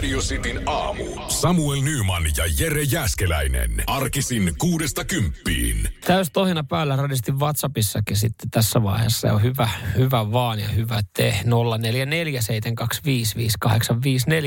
[0.00, 1.04] Radio Cityn aamu.
[1.28, 3.70] Samuel Nyman ja Jere Jäskeläinen.
[3.86, 5.88] Arkisin kuudesta kymppiin.
[6.06, 9.26] Täys tohina päällä radistin WhatsAppissakin sitten tässä vaiheessa.
[9.26, 11.40] Ja on hyvä, hyvä vaan ja hyvä te.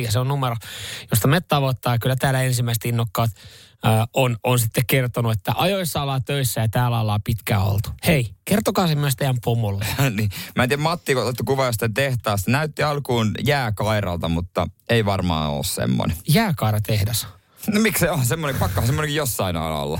[0.07, 0.11] 0447255854.
[0.11, 0.55] Se on numero,
[1.11, 1.99] josta me tavoittaa.
[1.99, 3.31] Kyllä täällä ensimmäiset innokkaat
[4.13, 7.89] on, on sitten kertonut, että ajoissa ollaan töissä ja täällä ollaan pitkään oltu.
[8.07, 9.85] Hei, kertokaa se myös teidän pomolle.
[10.17, 10.29] niin.
[10.55, 12.51] Mä en tiedä, Matti, kun otettu kuva jostain tehtaasta.
[12.51, 16.17] Näytti alkuun jääkairalta, mutta ei varmaan ole semmoinen.
[16.27, 17.27] Jääkaara tehdas.
[17.73, 19.99] No miksi se on semmoinen, pakko semmoinenkin jossain aina olla.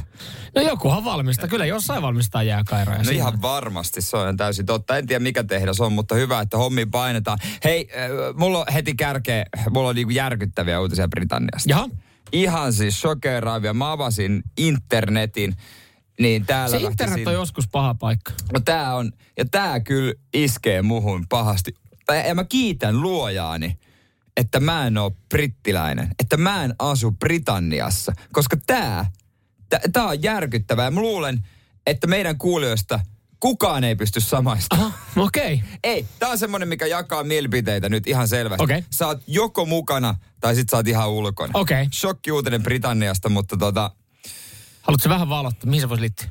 [0.56, 2.98] No jokuhan valmistaa, kyllä jossain valmistaa jääkairoja.
[2.98, 3.18] No siinä.
[3.18, 4.98] ihan varmasti, se on täysin totta.
[4.98, 7.40] En tiedä mikä tehdas on, mutta hyvä, että hommi painetaan.
[7.64, 11.70] Hei, äh, mulla on heti kärkeä, mulla on niinku järkyttäviä uutisia Britanniasta.
[11.70, 11.90] Jaha.
[12.34, 13.74] Ihan siis shokeraavia.
[13.74, 15.56] Mä avasin internetin,
[16.20, 18.32] niin täällä Se internet sinne- on joskus paha paikka.
[18.54, 21.74] No tää on, ja tää kyllä iskee muhun pahasti.
[22.08, 23.78] Ja ja mä kiitän luojaani,
[24.38, 26.08] että mä en oo brittiläinen.
[26.20, 28.14] Että mä en asu Britanniassa.
[28.32, 29.12] Koska tää,
[29.70, 30.92] tää, tää on järkyttävää.
[30.92, 31.48] Mä luulen,
[31.88, 33.00] että meidän kuulijoista
[33.44, 34.76] kukaan ei pysty samaista.
[34.76, 35.54] Aha, okei.
[35.54, 35.68] Okay.
[35.84, 38.64] Ei, tää on semmonen, mikä jakaa mielipiteitä nyt ihan selvästi.
[38.64, 38.84] Okei.
[38.90, 41.52] Sä oot joko mukana tai sit sä oot ihan ulkona.
[41.54, 41.88] Okei.
[41.94, 43.92] Shokkiuutinen Britanniasta, mutta tota,
[44.82, 46.28] Haluatko vähän valottaa, mihin se voisi liittyä?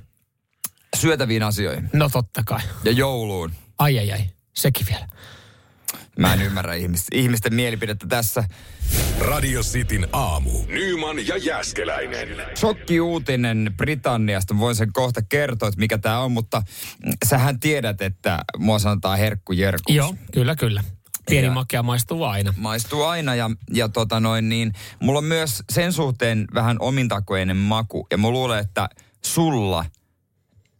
[0.97, 2.61] syötäviin asioihin No totta kai.
[2.85, 3.53] ja jouluun.
[3.79, 4.25] Ai ai ai,
[4.55, 5.09] sekin vielä.
[6.19, 8.45] Mä en ymmärrä ihmis, ihmisten mielipidettä tässä.
[9.21, 10.51] Radio Cityn aamu.
[10.69, 12.29] Nyman ja Jäskeläinen.
[12.59, 16.63] Shokkiuutinen Britanniasta, mä voin sen kohta kertoa, että mikä tämä on, mutta
[17.25, 19.97] sähän tiedät, että mua sanotaan herkku Jerkus.
[19.97, 20.85] Joo, kyllä kyllä.
[21.27, 22.55] Pieni Ja- makea maistuu aina.
[22.57, 28.07] Maistuu aina ja, ja tota noin niin, mulla on myös sen suhteen vähän omintakoinen maku
[28.11, 28.89] ja mä luulen, että
[29.25, 29.85] sulla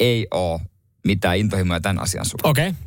[0.01, 0.61] ei oo
[1.05, 2.51] mitään intohimoja tämän asian suhteen.
[2.51, 2.69] Okei.
[2.69, 2.83] Okay.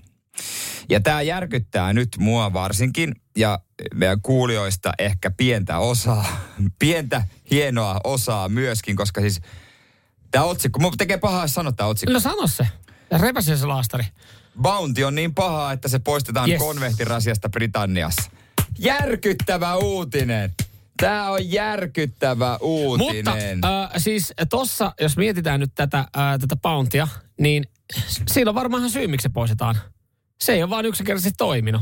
[0.89, 3.59] Ja tämä järkyttää nyt mua varsinkin ja
[3.93, 6.25] meidän kuulijoista ehkä pientä osaa,
[6.79, 9.41] pientä hienoa osaa myöskin, koska siis
[10.31, 12.13] tämä otsikko, mun tekee pahaa sanoa tämä otsikko.
[12.13, 12.67] No sano se.
[13.11, 14.03] Ja repäse se laastari.
[14.61, 16.59] Bounty on niin paha, että se poistetaan Yes.
[16.59, 18.31] konvehtirasiasta Britanniassa.
[18.79, 20.53] Järkyttävä uutinen.
[20.97, 23.57] Tämä on järkyttävä uutinen.
[23.57, 27.07] Mutta äh, siis tossa, jos mietitään nyt tätä, äh, tätä pountia,
[27.39, 27.63] niin
[28.07, 29.75] s- siinä on varmaan syy, miksi se poistetaan.
[30.41, 31.81] Se ei ole vaan yksinkertaisesti toiminut.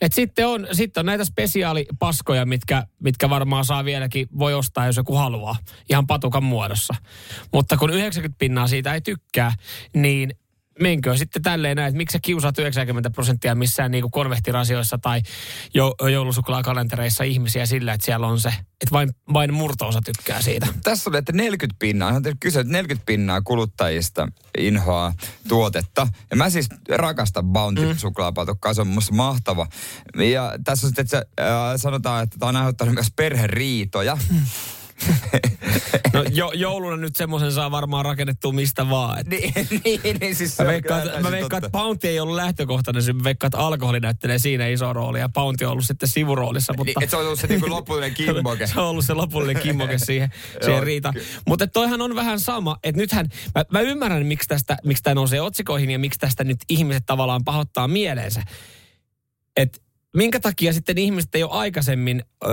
[0.00, 4.96] Et sitten, on, sitten on näitä spesiaalipaskoja, mitkä, mitkä varmaan saa vieläkin, voi ostaa, jos
[4.96, 5.56] joku haluaa,
[5.90, 6.94] ihan patukan muodossa.
[7.52, 9.52] Mutta kun 90 pinnaa siitä ei tykkää,
[9.94, 10.34] niin
[10.80, 15.22] menkö sitten tälleen näin, että miksi sä kiusaat 90 prosenttia missään niin konvehtirasioissa tai
[15.74, 20.66] jo, joulusuklaakalentereissa ihmisiä sillä, että siellä on se, että vain, vain murtoosa tykkää siitä.
[20.82, 24.28] Tässä oli, että 40 pinnaa, on kyse, että 40 pinnaa kuluttajista
[24.58, 25.14] inhoaa
[25.48, 26.08] tuotetta.
[26.30, 27.96] Ja mä siis rakastan Bounty mm.
[27.96, 29.66] suklaapatukkaa, se on musta mahtava.
[30.32, 34.18] Ja tässä on sitten, että se, äh, sanotaan, että tämä on aiheuttanut myös perheriitoja.
[36.12, 39.18] No jo, jouluna nyt semmoisen saa varmaan rakennettua mistä vaan.
[39.18, 39.52] Et niin,
[39.84, 41.70] niin, niin siis se Mä veikkaan, että- mä veikkaan, että.
[41.78, 45.72] Pounti ei ollut lähtökohtainen, se veikkaan, että alkoholi näyttelee siinä iso rooli ja Pounti on
[45.72, 46.74] ollut sitten sivuroolissa.
[46.76, 48.66] Mutta Niin, että se on ollut se niinku lopullinen kimmoke.
[48.66, 50.30] se on ollut se lopullinen kimmoke siihen,
[50.64, 51.14] siihen riitaan.
[51.46, 55.40] Mutta toihan on vähän sama, että nythän, mä, mä ymmärrän miksi tästä, miksi tämä nousee
[55.40, 58.42] otsikoihin ja miksi tästä nyt ihmiset tavallaan pahoittaa mieleensä.
[59.56, 59.78] Että
[60.16, 62.48] minkä takia sitten ihmiset ei ole aikaisemmin ö,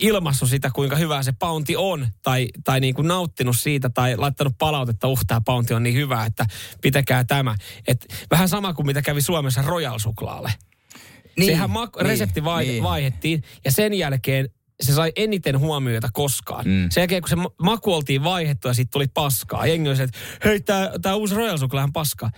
[0.00, 4.54] ilmassut sitä, kuinka hyvä se pounti on, tai, tai niin kuin nauttinut siitä, tai laittanut
[4.58, 6.46] palautetta, uh, tämä pounti on niin hyvä, että
[6.82, 7.56] pitäkää tämä.
[7.86, 10.52] Et vähän sama kuin mitä kävi Suomessa Royal Suklaalle.
[11.38, 12.82] Niin, Sehän ma- niin, resepti vai- niin.
[12.82, 14.48] vaihettiin, ja sen jälkeen
[14.80, 16.64] se sai eniten huomiota koskaan.
[16.66, 16.88] Mm.
[16.90, 19.66] Sen jälkeen, kun se ma- maku oltiin vaihdettu ja siitä tuli paskaa.
[19.66, 20.60] Jengi oli se, että hei,
[21.02, 22.30] tämä uusi Royal Suklaahan paskaa.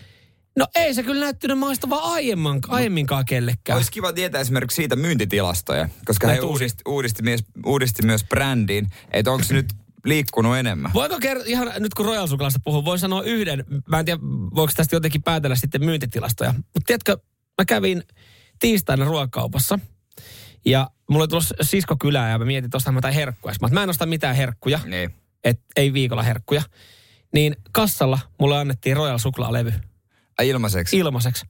[0.60, 3.76] No ei se kyllä näyttänyt maistavaa aiemman, aiemminkaan kellekään.
[3.76, 8.88] Olisi kiva tietää esimerkiksi siitä myyntitilastoja, koska Näitä he uudisti, uudisti, myös, uudisti myös brändiin,
[9.12, 9.66] että onko se nyt
[10.04, 10.92] liikkunut enemmän.
[10.94, 14.20] Voiko kertoa, ihan nyt kun Royal Suklaasta puhun, voin sanoa yhden, mä en tiedä,
[14.54, 16.52] voiko tästä jotenkin päätellä sitten myyntitilastoja.
[16.52, 17.16] Mutta tiedätkö,
[17.58, 18.02] mä kävin
[18.58, 19.78] tiistaina ruokakaupassa
[20.64, 23.54] ja mulla oli tulossa sisko kylään ja mä mietin, että ostan mä jotain herkkuja.
[23.60, 25.10] Mä, mä en osta mitään herkkuja, Niin.
[25.44, 26.62] et ei viikolla herkkuja.
[27.34, 29.72] Niin kassalla mulle annettiin Royal Suklaalevy
[30.40, 30.96] Ai ilmaiseksi.
[30.98, 31.40] ilmaiseksi.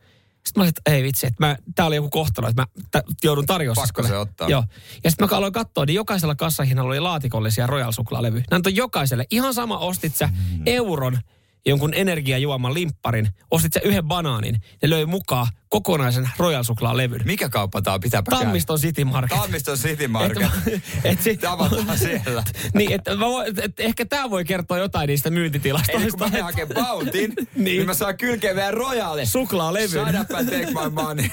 [0.46, 3.02] Sitten mä olin, että ei vitsi, että mä, tää oli joku kohtalo, että mä tä,
[3.24, 3.88] joudun tarjoamaan.
[3.88, 4.48] Pakko se ottaa.
[4.48, 4.64] Joo.
[5.04, 8.42] Ja sitten mä aloin katsoa, niin jokaisella kassahinnalla oli laatikollisia Royal Suklaalevy.
[8.50, 9.26] Nämä on jokaiselle.
[9.30, 10.62] Ihan sama ostit sä Mm.
[10.66, 11.18] euron
[11.66, 17.20] jonkun energiajuoman limpparin, ostit sä yhden banaanin, ne löi mukaan kokonaisen Royal Suklaalevyn.
[17.24, 18.00] Mikä kauppa tää on?
[18.00, 18.44] Pitääpä käydä.
[18.44, 19.38] Tammiston City Market.
[19.38, 20.48] Tammiston City Market.
[20.66, 22.42] Et, et si- Tavataan siellä.
[22.74, 26.02] niin, että mä voin, et ehkä tämä voi kertoa jotain niistä myyntitilastoista.
[26.02, 27.48] Eli kun mä menen hakemaan Bountin, niin.
[27.64, 27.86] Niin.
[27.86, 29.24] mä saan kylkeen vielä.
[29.24, 29.88] Suklaalevyn.
[29.88, 31.24] Shut up and take my money.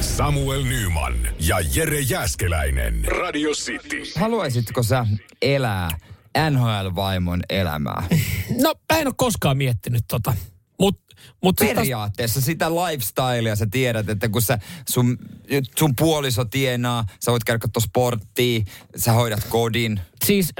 [0.00, 3.04] Samuel Nyman ja Jere Jäskeläinen.
[3.04, 4.02] Radio City.
[4.16, 5.06] Haluaisitko sä
[5.42, 5.88] elää
[6.50, 8.02] NHL-vaimon elämää?
[8.62, 10.34] No, mä en ole koskaan miettinyt tota.
[10.78, 11.00] Mut,
[11.42, 15.18] mut Periaatteessa sitä lifestylea sä tiedät, että kun sä, sun,
[15.78, 18.60] sun puoliso tienaa, sä voit käydä katsoa sporttia,
[18.96, 20.00] sä hoidat kodin.
[20.24, 20.52] Siis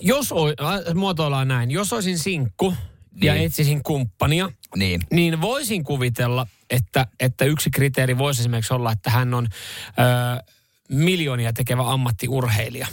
[0.00, 2.74] jos oi, äh, muotoillaan näin, jos olisin sinkku
[3.22, 3.46] ja Niin.
[3.46, 5.00] etsisin kumppania, Niin.
[5.10, 10.42] niin voisin kuvitella, että, että yksi kriteeri voisi esimerkiksi olla, että hän on ö,
[10.90, 12.86] miljoonia tekevä ammattiurheilija.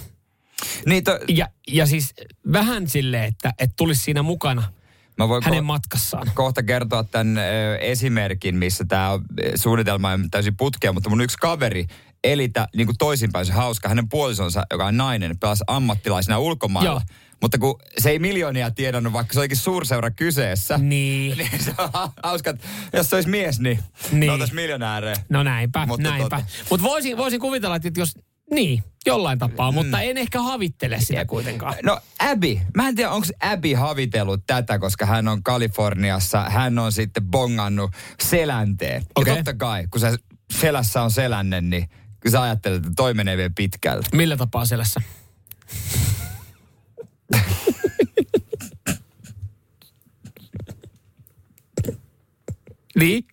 [0.85, 2.13] Niin to, Ja, ja siis
[2.53, 4.63] vähän silleen, että, että tulisi siinä mukana
[5.17, 6.31] mä voin hänen ko- matkassaan.
[6.35, 9.09] kohta kertoa tämän ö, esimerkin, missä tämä
[9.55, 11.85] suunnitelma on täysin putkea, mutta mun yksi kaveri
[12.23, 13.89] eli tä, niin kuin toisinpäin se hauska.
[13.89, 16.91] Hänen puolisonsa, joka on nainen, pelasi ammattilaisena ulkomailla.
[16.91, 17.01] Joo.
[17.41, 21.37] Mutta kun se ei miljoonia tiedannut, vaikka se olikin suurseura kyseessä, Niin.
[21.37, 21.89] niin se on
[22.23, 23.79] hauska, että jos se olisi mies, niin,
[24.11, 24.19] Niin.
[24.19, 24.31] niin.
[24.31, 25.15] oltaisiin miljonäärejä.
[25.29, 26.37] No näinpä, Mutta näinpä.
[26.37, 28.13] tota- Mutta voisin, voisin kuvitella, että jos,
[28.51, 31.75] niin, jollain tapaa, mutta en ehkä havittele sitä kuitenkaan.
[31.83, 36.91] No Abby, mä en tiedä onko Abby havitellut tätä, koska hän on Kaliforniassa, hän on
[36.91, 37.91] sitten bongannut
[38.23, 39.03] selänteen.
[39.15, 39.31] Okei.
[39.31, 40.15] Ja totta kai, kun se
[40.53, 41.89] selässä on selänne, niin
[42.31, 44.03] sä ajattelet, että toi menee vielä pitkälle.
[44.13, 45.01] Millä tapaa selässä?
[52.99, 53.25] niin?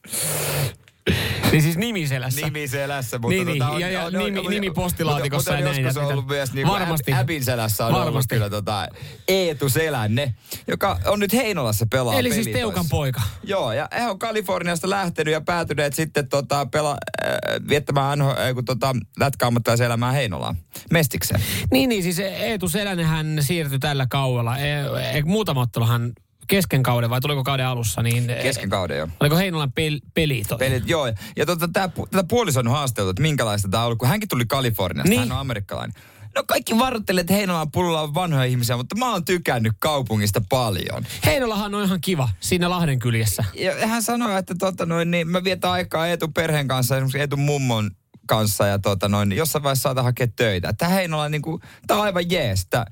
[1.55, 2.47] Niin siis nimiselässä.
[2.47, 5.97] Nimi selässä, mutta Niin, niin, tota, ja- ja nimi- nimi postilaatikossa mutta, ja mutta näin,
[5.97, 7.13] ja on ollut myös niin Varmasti.
[7.13, 8.11] Abin selässä on Varmasti.
[8.15, 8.89] ollut kyllä tota
[9.29, 10.35] Eetu Selänne,
[10.67, 12.47] joka on nyt Heinolassa pelaa Eli siis.
[12.47, 13.23] Teukan poika.
[13.43, 16.91] Joo, ja he on Kaliforniasta lähtenyt ja päätyneet sitten tota, pela,
[17.25, 20.57] äh, viettämään äh, kun tota, lätkäammattilaiselämää Heinolaan.
[20.91, 21.41] Mestikseen.
[21.73, 24.59] Niin, niin siis Eetu Selänen hän siirtyi tällä kaudella.
[24.59, 24.81] E,
[25.19, 26.13] e, muutama otteluhan
[26.47, 28.31] kesken kauden vai tuliko kauden alussa, niin...
[28.31, 29.09] e, Kesken kauden jo.
[29.21, 30.59] Oliko Heinolan pel, peli toi?
[30.59, 31.07] Pelit, joo.
[31.37, 35.09] Ja tota, tää, tätä puolison haasteltu, että minkälaista tämä on ollut, kun hänkin tuli Kaliforniasta,
[35.11, 35.21] Niin.
[35.21, 36.03] hän on amerikkalainen.
[36.35, 41.07] No kaikki varoittelivat, että Heinolan puolella on vanhoja ihmisiä, mutta mä oon tykännyt kaupungista paljon.
[41.25, 43.45] Heinolahan on ihan kiva siinä Lahden kyljessä.
[43.55, 47.37] Ja hän sanoi, että tota noin, niin mä vietän aikaa Eetu perheen kanssa, esimerkiksi Eetu
[47.37, 47.91] mummon
[48.27, 50.69] kanssa ja tota noin, jossain vaiheessa saada hakea töitä.
[50.69, 52.63] Että Heinola niin kuin, tää on aivan jees.
[52.63, 52.87] Että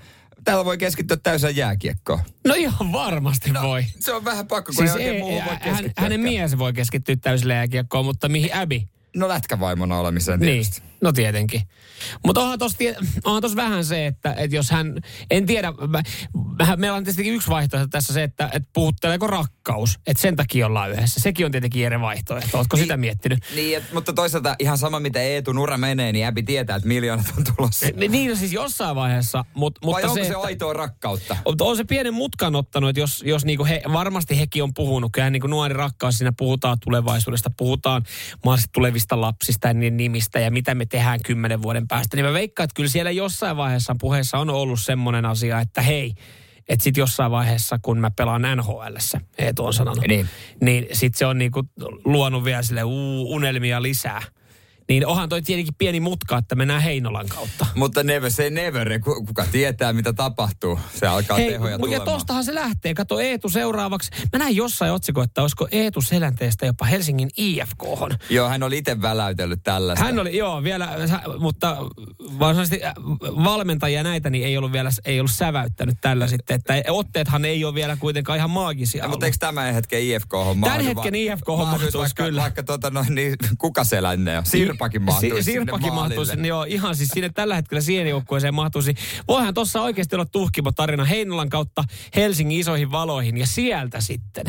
[0.44, 2.20] täällä voi keskittyä täysin jääkiekkoon.
[2.46, 3.84] No ihan varmasti no, voi.
[4.00, 7.16] Se on vähän pakko, kun Siis ei ei, muuhun voi hän, hänen mies voi keskittyä
[7.16, 8.80] täysillä jääkiekkoon, mutta mihin Abby?
[9.16, 10.82] No lätkävaimona olemiseen Niin, tietysti.
[11.00, 11.62] no tietenkin.
[12.26, 12.96] Mutta onhan tossa, tie-
[13.56, 15.00] vähän se, että, että jos hän,
[15.30, 16.02] en tiedä, mä,
[16.66, 20.66] mä, meillä on tietysti yksi vaihtoehto tässä se, että, että puhutteleeko rakkaus, että sen takia
[20.66, 21.20] ollaan yhdessä.
[21.20, 22.58] Sekin on tietenkin eri vaihtoehto.
[22.58, 22.84] Oletko Niin.
[22.84, 23.38] sitä miettinyt?
[23.54, 27.26] Niin, et, mutta toisaalta ihan sama, mitä Eetu Nura menee, niin Äbi tietää, että miljoonat
[27.38, 27.86] on tulossa.
[27.96, 30.72] Ni- Niin no siis jossain vaiheessa, mut, Vai mutta onko se, se, se että- aitoa
[30.72, 31.36] rakkautta?
[31.46, 35.12] Mutta on se pienen mutkan ottanut, että jos, jos niinku he, varmasti hekin on puhunut,
[35.12, 38.02] kyllä niinku nuori rakkaus, siinä puhutaan tulevaisuudesta, puhutaan
[38.44, 42.16] mahdollisesti tulevista lapsista ja niiden nimistä ja mitä me tehdään kymmenen vuoden päästä.
[42.16, 46.14] Niin mä veikkaan, että kyllä siellä jossain vaiheessa puheessa on ollut semmoinen asia, että hei,
[46.68, 50.28] että sitten jossain vaiheessa, kun mä pelaan NHLssä, Eetu on sanonut, Niin.
[50.60, 51.62] niin sitten se on niinku
[52.04, 54.22] luonut vielä sille uu, unelmia lisää.
[54.88, 57.66] Niin onhan toi tietenkin pieni mutka, että mennään Heinolan kautta.
[57.74, 59.00] Mutta never say never.
[59.00, 60.78] Ku- Kuka tietää, mitä tapahtuu.
[60.94, 62.08] Se alkaa Hei, tehoja ja tulemaan.
[62.08, 62.94] tostahan se lähtee.
[62.94, 64.10] Kato Eetu seuraavaksi.
[64.32, 67.82] Mä näin jossain otsikko, että olisiko Eetu Selänteestä jopa Helsingin IFK.
[68.30, 70.04] Joo, hän oli itse väläytellyt tällaista.
[70.04, 70.88] Hän oli, joo, vielä,
[71.38, 71.76] mutta
[72.38, 72.92] varsinaisesti äh,
[73.44, 77.74] valmentajia näitä niin ei ollut vielä, ei ollut säväyttänyt tällä sitten, että otteethan ei ole
[77.74, 79.12] vielä kuitenkaan ihan maagisia Ja, ollut.
[79.12, 80.66] mutta eikö tämän hetken IFK-homma?
[80.66, 82.42] Tämän hetken IFK-homma mahtuisi vaikka, kyllä.
[82.42, 84.42] Vaikka tota, no, niin, kuka selänne jo?
[84.72, 88.54] Sirpakin mahtuisi Si- Sirpakin sinne mahtuisi, niin joo, ihan siis sinne tällä hetkellä siihen joukkueeseen
[88.54, 88.94] mahtuisi.
[89.28, 91.84] Voihan tuossa oikeasti olla tuhkimo tarina Heinolan kautta
[92.16, 94.44] Helsingin isoihin valoihin ja sieltä sitten.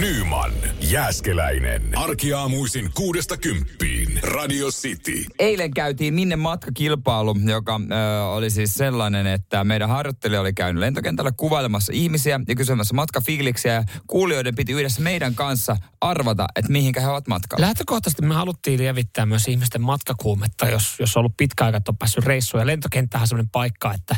[0.00, 1.98] Nyman, Jääskeläinen.
[1.98, 4.20] Arkiaamuisin kuudesta kymppiin.
[4.22, 5.24] Radio City.
[5.38, 11.32] Eilen käytiin Minne matkakilpailu, joka ö, oli siis sellainen, että meidän harjoittelija oli käynyt lentokentällä
[11.36, 13.72] kuvailemassa ihmisiä ja kysymässä matkafiiliksiä.
[13.72, 17.66] Ja kuulijoiden piti yhdessä meidän kanssa arvata, että mihinkä he ovat matkalla.
[17.66, 21.98] Lähtökohtaisesti me haluttiin lievittää myös ihmisten matkakuumetta, jos, jos on ollut pitkä aika, että on
[21.98, 22.60] päässyt reissuun.
[22.60, 24.16] Ja lentokenttähän on sellainen paikka, että,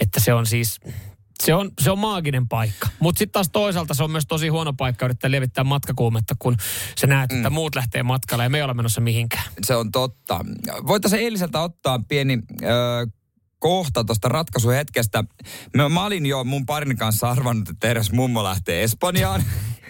[0.00, 0.80] että se on siis
[1.42, 2.88] Se on, se on maaginen paikka.
[3.00, 6.56] Mutta sitten taas toisaalta se on myös tosi huono paikka yrittää levittää matkakuumetta, kun
[7.00, 7.54] sä näet, että mm.
[7.54, 9.44] muut lähtee matkalle ja me ei ole menossa mihinkään.
[9.62, 10.44] Se on totta.
[10.86, 12.66] Voitaisiin eiliseltä ottaa pieni ö,
[13.58, 15.24] kohta tuosta ratkaisuhetkestä.
[15.76, 19.44] Mä, mä olin jo mun parin kanssa arvannut, että edes mummo lähtee Espanjaan.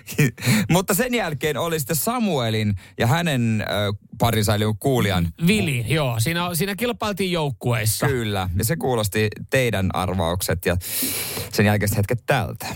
[0.70, 5.32] Mutta sen jälkeen oli sitten Samuelin ja hänen ö, parinsa eli kuulijan.
[5.46, 6.20] Vili, joo.
[6.20, 8.06] Siinä, siinä kilpailtiin joukkueissa.
[8.06, 8.50] Kyllä.
[8.58, 10.76] Ja se kuulosti teidän arvaukset ja
[11.52, 12.66] sen jälkeiset hetket tältä.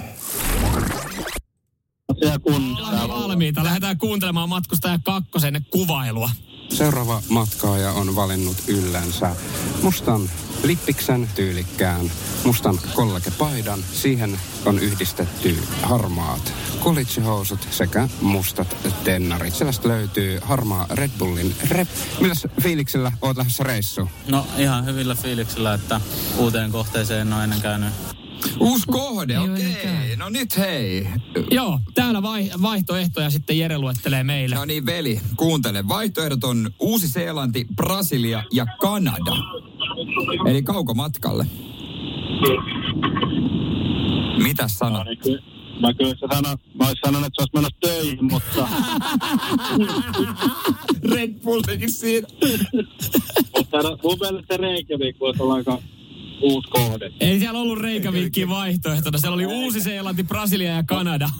[2.46, 3.64] Ollaan valmiita.
[3.64, 6.30] Lähdetään kuuntelemaan matkustaja kakkosen kuvailua.
[6.72, 9.36] Seuraava matkaaja on valinnut yllänsä
[9.82, 10.30] mustan
[10.62, 12.12] lippiksen tyylikkään
[12.44, 13.80] mustan kollegepaidan.
[13.92, 19.54] Siihen on yhdistetty harmaat kolitshousut sekä mustat tennarit.
[19.54, 21.88] Sellaista löytyy harmaa Red Bullin rep.
[22.20, 24.08] Milläs fiiliksellä oot lähdössä reissu?
[24.28, 26.00] No ihan hyvillä fiiliksillä, että
[26.38, 28.19] uuteen kohteeseen en ole ennen käynyt.
[28.60, 29.70] Uusi kohde, okei.
[29.70, 30.16] Okay.
[30.16, 31.06] No nyt hei.
[31.50, 34.54] Joo, täällä vai, vaihtoehtoja sitten Jere luettelee meille.
[34.54, 35.88] No niin veli, kuuntele.
[35.88, 39.36] Vaihtoehdot on Uusi-Seelanti, Brasilia ja Kanada.
[40.46, 41.46] Eli kaukomatkalle.
[44.42, 45.06] Mitä sanot?
[45.80, 48.68] Mä kyllä se sano, mä olisin sanonut, että se olisi menossa töihin, mutta,
[51.14, 52.28] Red Bullikin siinä.
[53.56, 55.78] mutta mun mielestä Reykjavik voisi olla aika
[56.42, 57.12] uusi kohde.
[57.20, 59.18] Ei siellä ollut Reikavikkiin vaihtoehtona.
[59.18, 61.30] Siellä oli Uusi-Seelanti, Brasilia ja Kanada.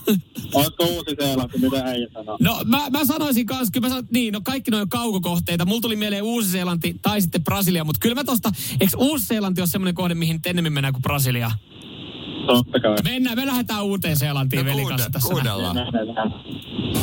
[0.55, 2.37] Oletko uusi seelanti, mitä äijä sanoo?
[2.41, 5.65] No mä, mä sanoisin kans, kyllä mä sanon, niin, no kaikki noin kaukokohteita.
[5.65, 9.95] Mulla tuli mieleen Uusi-Seelanti tai sitten Brasilia, mutta kyllä mä tosta, eikö Uusi-Seelanti ole semmoinen
[9.95, 11.51] kohde, mihin ennemmin mennään kuin Brasilia?
[12.57, 12.97] Totta kai.
[13.05, 15.29] Mennään, me lähdetään uuteen Seelantiin No kuunne- tässä.
[15.29, 15.77] kuunnellaan.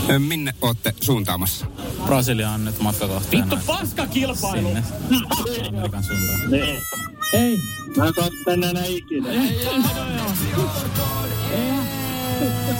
[0.10, 1.66] Ö, Minne ootte suuntaamassa?
[2.06, 3.50] Brasilia on nyt matkakohteena.
[3.50, 4.68] Vittu paska kilpailu!
[4.68, 4.84] Sinne.
[5.70, 6.51] Amerikan suuntaan.
[6.51, 6.75] Niin.
[7.34, 7.58] Ei.
[7.98, 9.30] Mä en enää ikinä.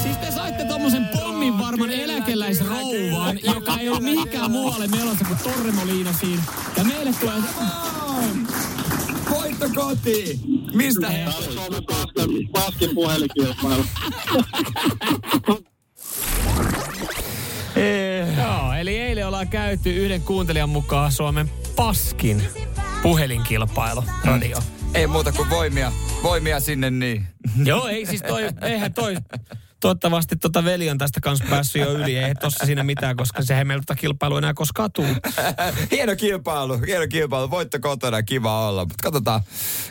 [0.04, 6.40] Siis te saitte tommosen pommin varman eläkeläisrouvan, joka ei ole mihinkään muualle menossa kuin Torremoliinosiin.
[6.78, 7.34] Ja meille tulee...
[9.60, 10.40] Voitto kotiin!
[10.74, 11.26] Mistä he?
[11.54, 13.86] Suomen paskin, paskin puhelinkilpailu.
[18.38, 22.44] Joo, eli eilen ollaan käyty yhden kuuntelijan mukaan Suomen paskin
[23.02, 24.58] puhelinkilpailu radio.
[24.94, 25.92] Ei muuta kuin voimia,
[26.24, 27.28] voimia sinne niin.
[27.66, 29.16] Joo, ei siis toi, eihän toi,
[29.80, 32.18] toivottavasti tota veli on tästä kanssa päässyt jo yli.
[32.18, 35.06] Ei tossa siinä mitään, koska sehän ei meillä tota kilpailua enää koskaan tuu.
[35.92, 37.50] hieno kilpailu, hieno kilpailu.
[37.50, 38.82] Voitto kotona, kiva olla.
[38.82, 39.42] Mutta katsotaan,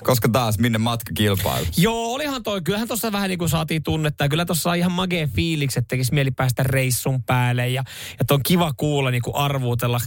[0.03, 1.67] koska taas minne matka kilpailu.
[1.77, 2.63] Joo, olihan toi.
[2.63, 4.25] Kyllähän tuossa vähän niin kuin saatiin tunnetta.
[4.25, 7.69] Ja kyllä tuossa ihan magee fiiliksi, että tekisi mieli päästä reissun päälle.
[7.69, 7.85] Ja,
[8.19, 10.01] ja on kiva kuulla niin kuin arvuutella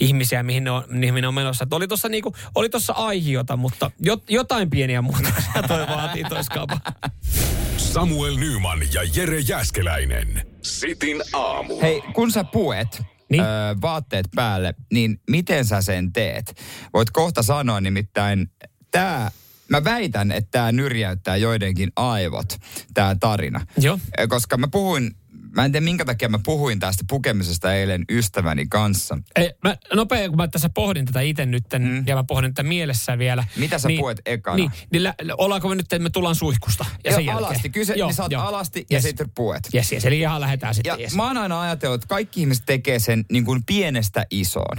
[0.00, 1.64] ihmisiä, mihin ne on, mihin ne on menossa.
[1.64, 6.24] Että oli tuossa niin kuin, oli tossa aihiota, mutta jot, jotain pieniä muutoksia toi vaatii
[6.24, 6.80] toi skaba.
[7.76, 10.46] Samuel Nyman ja Jere Jäskeläinen.
[10.62, 11.80] Sitin aamu.
[11.80, 13.42] Hei, kun sä puet Niin?
[13.42, 16.56] öö, vaatteet päälle, niin miten sä sen teet?
[16.94, 18.50] Voit kohta sanoa nimittäin,
[18.90, 19.30] tää,
[19.68, 22.56] mä väitän, että tämä nyrjäyttää joidenkin aivot,
[22.94, 23.66] tämä tarina.
[23.78, 23.98] Joo.
[24.28, 25.10] Koska mä puhuin,
[25.56, 29.18] mä en tiedä minkä takia mä puhuin tästä pukemisesta eilen ystäväni kanssa.
[29.36, 32.04] Ei, mä, nopea, kun mä tässä pohdin tätä itse nyt, mm.
[32.06, 33.44] ja mä pohdin tätä mielessä vielä.
[33.56, 34.56] Mitä sä puet ekana?
[34.56, 36.84] Niin, niin lä, ollaanko me nyt, että me tullaan suihkusta?
[37.04, 37.46] Ja Joo, sen jälkeen.
[37.46, 39.02] alasti, kyse, joo, niin sä oot alasti ja Yes.
[39.02, 39.68] sitten puet.
[39.74, 40.90] Yes, yes, eli ihan lähdetään sitten.
[40.90, 41.14] Ja yes.
[41.14, 44.78] mä oon aina ajatellut, että kaikki ihmiset tekee sen niin kuin pienestä isoon.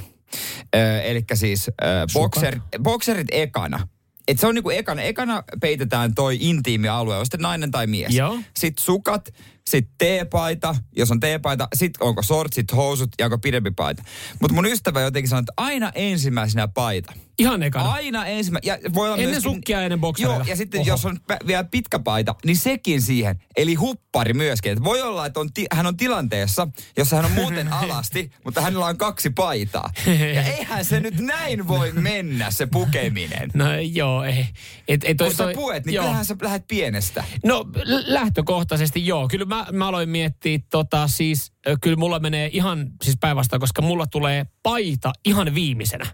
[0.75, 1.73] Ö, Eli siis ö,
[2.13, 3.87] boxer, boxerit ekana.
[4.27, 5.01] Et se on niinku ekana.
[5.01, 8.15] Ekana peitetään toi intiimi alue, on sitten nainen tai mies.
[8.15, 8.39] Joo.
[8.57, 9.29] Sitten sukat,
[9.67, 14.03] sitten teepaita, jos on teepaita, sitten onko sortsit, housut ja onko pidempi paita.
[14.41, 17.13] Mutta mun ystävä jotenkin sanoi, että aina ensimmäisenä paita.
[17.39, 17.91] Ihan ekana.
[17.91, 18.77] Aina ensimmäisenä.
[18.83, 20.39] Ja voi olla Ennen myöskin, sukkia ennen boksereita.
[20.39, 20.87] Joo, ja sitten Oho.
[20.87, 23.41] jos on pä- vielä pitkä paita, niin sekin siihen.
[23.57, 24.71] Eli huppari myöskin.
[24.71, 28.61] Et voi olla, että on ti- hän on tilanteessa, jossa hän on muuten alasti, mutta
[28.61, 29.89] hänellä on kaksi paitaa.
[30.35, 33.51] Ja eihän se nyt näin voi mennä, se pukeminen.
[33.53, 34.47] No joo, ei.
[34.87, 36.03] Et, et, Kun sä puet, niin joo.
[36.03, 37.23] kyllähän sä lähdet pienestä.
[37.45, 37.65] No
[38.05, 39.27] lähtökohtaisesti joo.
[39.27, 44.07] Kyllä mä, mä aloin miettiä tota siis, kyllä mulla menee ihan siis päinvastoin, koska mulla
[44.07, 46.05] tulee paita ihan viimeisenä.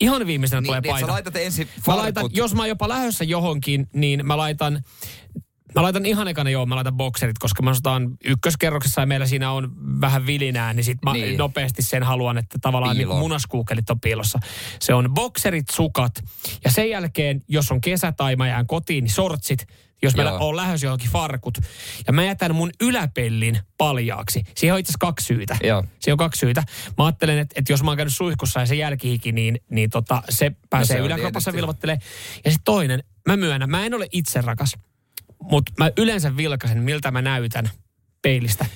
[0.00, 1.06] Ihan viimeisenä Niin, tulee niin, paita.
[1.06, 4.82] sä laitat ensin Mä laitan, jos mä oon jopa lähdössä johonkin, niin mä laitan,
[5.74, 9.50] mä laitan ihan ekana joo, mä laitan bokserit, koska mä otan ykköskerroksessa ja meillä siinä
[9.52, 11.38] on vähän vilinää, niin sit mä Niin.
[11.38, 14.38] nopeasti sen haluan, että tavallaan niin munaskuukelit on piilossa.
[14.80, 16.12] Se on bokserit, sukat
[16.64, 19.66] ja sen jälkeen, jos on kesä tai mä jään kotiin, niin sortsit,
[20.02, 20.38] jos mä Joo.
[20.40, 21.58] oon lähdössä johonkin farkut.
[22.06, 24.44] Ja mä jätän mun yläpellin paljaaksi.
[24.56, 25.56] Siihen on itse asiassa kaksi syytä.
[25.64, 25.84] Joo.
[26.00, 26.62] Se on kaksi syytä.
[26.98, 30.22] Mä ajattelen, että, että jos mä oon käynyt suihkussa ja se jälkihiki, niin, niin tota,
[30.28, 31.98] se pääsee No se on yläkropassa vilvottelee.
[32.44, 34.76] Ja sitten toinen, mä myönnän, mä en ole itse rakas.
[35.42, 37.70] Mutta mä yleensä vilkasen, miltä mä näytän
[38.22, 38.66] peilistä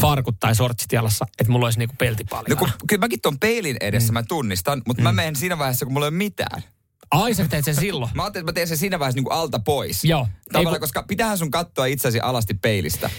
[0.00, 2.46] farkut tai sortsit jalassa, että mulla olisi niinku peltipalja.
[2.48, 5.92] No kun, kyllä mäkin ton peilin edessä mä tunnistan, mutta mä menen siinä vaiheessa, kun
[5.92, 6.62] mulla ei ole mitään.
[7.10, 8.10] Ai sä teet sen silloin.
[8.14, 10.04] Mä ajattelin, että mä teen sen siinä vaiheessa niin kuin alta pois.
[10.04, 10.28] Joo.
[10.52, 13.10] Tavallaan, kun- koska pitäähän sun katsoa itsesi alasti peilistä.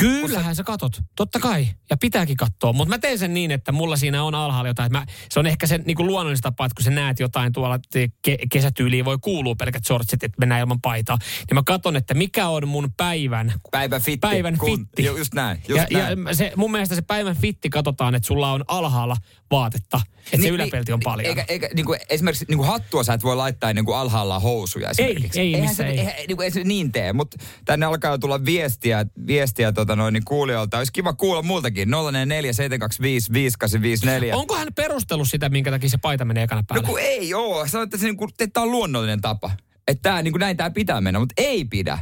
[0.00, 1.68] Kyllähän sä katot, totta kai.
[1.90, 2.72] Ja pitääkin katsoa.
[2.72, 4.92] Mutta mä teen sen niin, että mulla siinä on alhaalla jotain.
[4.92, 7.78] Mä, se on ehkä se niin kuin luonnollinen tapa, että kun sä näet jotain tuolla
[8.22, 11.18] ke, kesätyyliin, voi kuulua pelkät shortsit, että mennään ilman paitaa.
[11.20, 14.18] Niin mä katon, että mikä on mun päivän Päivän fitti.
[14.18, 15.04] Päivän fitti.
[15.04, 16.24] Ju, just näin, just ja, näin.
[16.28, 19.16] ja se, mun mielestä se päivän fitti katsotaan, että sulla on alhaalla
[19.50, 20.00] vaatetta.
[20.32, 21.26] Että se yläpelti on paljon.
[21.28, 24.40] Eikä, eikä niin kuin, esimerkiksi niin kuin hattua sä et voi laittaa ennen kuin alhaalla
[24.40, 25.40] housuja esimerkiksi.
[25.40, 25.98] ei, Eihän missä se, ei.
[25.98, 30.12] Eihän, niin kuin, ei se niin tee, mutta tänne alkaa tulla viestiä, viestiä tota noin,
[30.12, 30.78] niin kuulijoilta.
[30.78, 31.90] Olisi kiva kuulla multakin.
[31.90, 34.36] 044 725 5854.
[34.36, 36.86] Onko hän perustellut sitä, minkä takia se paita menee ekana No päälle?
[36.88, 37.66] kun ei oo.
[37.66, 39.50] Sanoit, että, se, niin kuin, että tämä on luonnollinen tapa.
[39.88, 41.98] Että tää, niin kuin näin tämä pitää mennä, mutta ei pidä.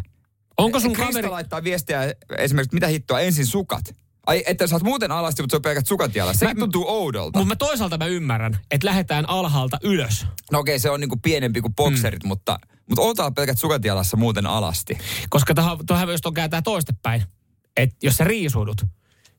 [0.59, 1.29] Onko sun Krista kaveri...
[1.29, 3.85] laittaa viestiä esimerkiksi, mitä hittoa, ensin sukat.
[4.27, 6.39] Ai, että sä oot muuten alasti, mutta se on pelkät sukat jalassa.
[6.39, 7.39] Sekin tuntuu oudolta.
[7.39, 10.27] Mutta mä toisaalta mä ymmärrän, että lähdetään alhaalta ylös.
[10.53, 12.59] No okei, se on niinku pienempi kuin bokserit, mutta,
[12.89, 14.99] mutta ootella pelkät sukat jalassa muuten alasti.
[15.31, 17.23] Koska tuohon, tuohon jos tuon kääntää toistepäin.
[17.77, 18.85] Että jos sä riisuudut,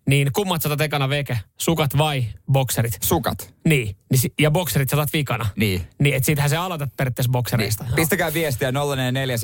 [0.10, 1.40] niin kummat saatat ekana veke?
[1.60, 2.98] Sukat vai bokserit?
[3.02, 3.54] Sukat.
[3.66, 3.96] Niin.
[4.12, 5.50] niin ja bokserit saatat vikana.
[5.56, 5.82] Niin.
[6.00, 7.84] Niin, että siitähän sä aloitat periaatteessa boksereista.
[7.84, 7.96] Niin.
[7.96, 9.38] Pistäkää viestiä 044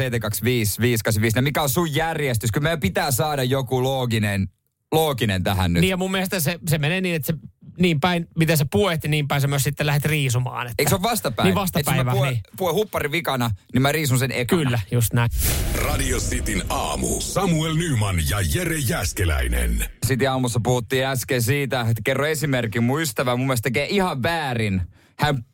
[1.41, 2.51] Mikä on sun järjestys?
[2.51, 4.47] Kyllä meidän pitää saada joku looginen,
[4.91, 5.81] looginen tähän nyt.
[5.81, 7.33] Niin ja mun mielestä se, se menee niin, että se
[7.79, 10.67] niin päin, miten sä puet, niin päin sä myös sitten lähdet riisumaan.
[10.67, 10.75] Että...
[10.79, 11.45] Eikö se ole vastapäin?
[11.45, 12.41] Niin vastapäivä, Että mä pue, niin.
[12.57, 14.63] pue huppari vikana, niin mä riisun sen ekana.
[14.63, 15.29] Kyllä, just näin.
[15.75, 17.21] Radio Cityn aamu.
[17.21, 19.85] Samuel Nyman ja Jere Jäskeläinen.
[20.05, 22.83] Sitten aamussa puhuttiin äsken siitä, että kerro esimerkin.
[22.83, 24.81] Mun ystävä mun mielestä tekee ihan väärin.
[25.19, 25.45] Hän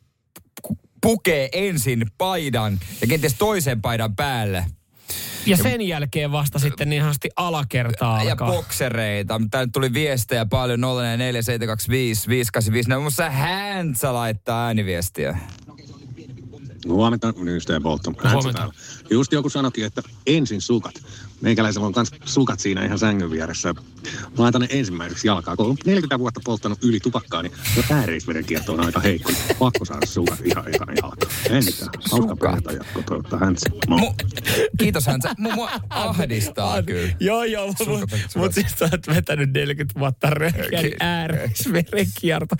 [0.67, 4.65] pu- pukee ensin paidan ja kenties toisen paidan päälle.
[5.45, 8.51] Ja sen jälkeen vasta sitten niin ihanasti alakertaa Ja alkaa.
[8.51, 9.41] boksereita.
[9.51, 12.89] Täällä tuli viestejä paljon 044 725 585.
[12.89, 15.37] No, musta Häntsä laittaa ääniviestiä.
[16.87, 18.15] Huomenta, ystävä Bolton.
[18.33, 18.71] Huomenta.
[19.09, 20.93] Just joku sanoikin, että ensin sukat.
[21.41, 23.73] Meikäläisellä on kans sukat siinä ihan sängyn vieressä.
[24.37, 25.55] Laitan ne ensimmäiseksi jalkaa.
[25.55, 29.31] Kun olen 40 vuotta polttanut yli tupakkaa, niin jo ääreisverenkierto on aika heikko.
[29.59, 31.31] Pakko saada sukat ihan ekana jalkaan.
[31.49, 31.89] Ei mitään.
[32.11, 33.69] Hauska perjantai jatko toivottaa häntsä.
[33.89, 34.15] Mu-
[34.77, 35.29] Kiitos Häntsä.
[35.37, 37.13] Mua, mua ahdistaa kyllä.
[37.19, 37.83] Joo, joo, mutta
[38.35, 42.55] mut, siis sä oot vetänyt 40 vuotta röhkiä, niin ääreisverenkierto.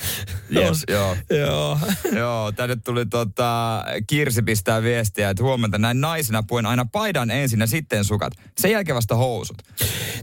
[0.56, 1.17] Yes, joo.
[1.30, 1.80] Joo.
[2.15, 7.60] Joo, tänne tuli tota, Kirsi pistää viestiä, että huomenta näin naisena puen aina paidan ensin
[7.60, 8.34] ja sitten sukat.
[8.58, 9.58] Sen jälkeen vasta housut.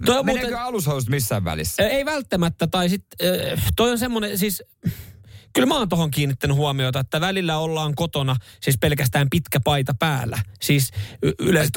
[0.04, 1.82] Toi on Meneekö muuten- alushousut missään välissä?
[1.88, 3.28] Ei välttämättä, tai sitten
[3.76, 4.62] toi on semmoinen, siis
[5.52, 10.38] kyllä mä oon tohon kiinnittänyt huomiota, että välillä ollaan kotona siis pelkästään pitkä paita päällä.
[10.60, 10.90] Siis
[11.38, 11.70] yleensä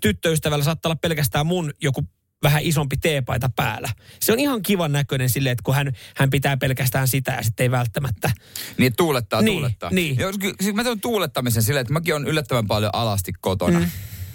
[0.00, 2.08] tyttöystävällä saattaa olla pelkästään mun joku
[2.42, 3.88] vähän isompi teepaita päällä.
[4.20, 7.64] Se on ihan kivan näköinen silleen, että kun hän, hän pitää pelkästään sitä ja sitten
[7.64, 8.30] ei välttämättä.
[8.78, 9.90] Niin, tuulettaa, Niin, tuulettaa.
[9.90, 10.16] niin.
[10.40, 13.78] Ky- siis mä teen tuulettamisen silleen, että mäkin on yllättävän paljon alasti kotona.
[13.78, 13.86] Mm.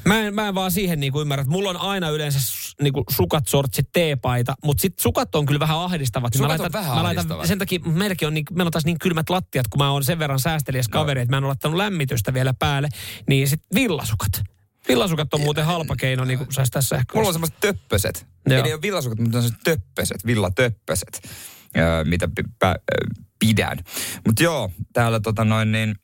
[0.06, 2.40] Mä en, mä en vaan siihen niinku ymmärrä, että mulla on aina yleensä
[2.82, 6.34] niinku sukat, sortsit, teepaita, mutta sit sukat on kyllä vähän ahdistavat.
[6.34, 7.48] Niin Sukat on vähän mä laitan, ahdistavat.
[7.48, 10.20] sen takia meilläkin on, niin, meillä on taas niin kylmät lattiat, kun mä oon sen
[10.20, 12.90] verran säästeliäs kaveri, että mä en ole laittanut lämmitystä vielä päälle,
[13.30, 14.44] niin sit villasukat.
[14.88, 17.16] Villasukat on muuten halpa keino niin kuin säästää sähköä.
[17.16, 18.28] Mulla on semmoiset töppöset.
[18.50, 18.58] Joo.
[18.58, 21.30] Ei ne ole villasukat, mutta ne on semmoiset töppöset, villatöppöset,
[21.78, 22.30] öö, mitä
[23.40, 23.78] pidän.
[24.26, 25.96] Mutta joo, täällä tota noin niin,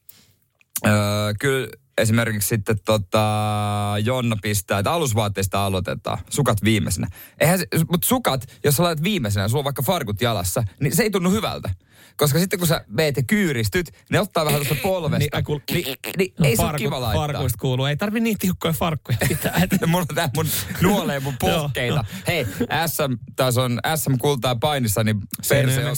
[0.85, 0.93] öö,
[1.39, 1.67] kyllä
[1.97, 6.17] esimerkiksi sitten tota, Jonna pistää, että alusvaatteista aloitetaan.
[6.29, 7.07] Sukat viimeisenä.
[7.39, 11.03] Eihän se, mutta sukat, jos sä laitat viimeisenä, sulla on vaikka farkut jalassa, niin se
[11.03, 11.69] ei tunnu hyvältä.
[12.17, 15.37] Koska sitten kun sä meet ja kyyristyt, ne ottaa vähän tuosta polvesta.
[15.37, 17.27] Niin, kuul- niin, niin, ei se ole kiva laittaa.
[17.27, 17.85] Farkuista kuuluu.
[17.85, 19.61] Ei tarvi niin tiukkoja farkkuja pitää.
[19.87, 20.45] Mulla on tää mun
[20.81, 22.05] nuolee mun pohkeita.
[22.27, 22.47] Hei,
[22.87, 25.95] SM, taas on SM kultaa painissa, niin perse on,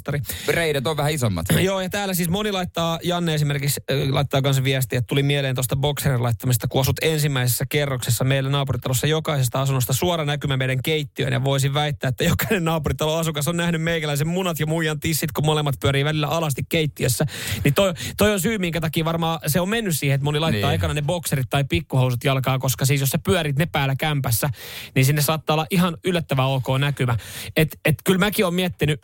[0.47, 1.45] reidet on vähän isommat.
[1.59, 5.55] Joo, ja täällä siis moni laittaa, Janne esimerkiksi äh, laittaa kanssa viestiä, että tuli mieleen
[5.55, 11.33] tuosta bokserin laittamista, kun asut ensimmäisessä kerroksessa meillä naapuritalossa jokaisesta asunnosta suora näkymä meidän keittiöön,
[11.33, 15.45] ja voisin väittää, että jokainen naapuritalon asukas on nähnyt meikäläisen munat ja muijan tissit, kun
[15.45, 17.25] molemmat pyörii välillä alasti keittiössä.
[17.63, 20.69] Niin toi, toi on syy, minkä takia varmaan se on mennyt siihen, että moni laittaa
[20.69, 20.75] Niin.
[20.75, 24.49] ekana ne bokserit tai pikkuhousut jalkaa, koska siis jos sä pyörit ne päällä kämpässä,
[24.95, 27.17] niin sinne saattaa olla ihan yllättävän ok näkymä.
[27.55, 29.01] Et, et kyllä mäkin olen miettinyt,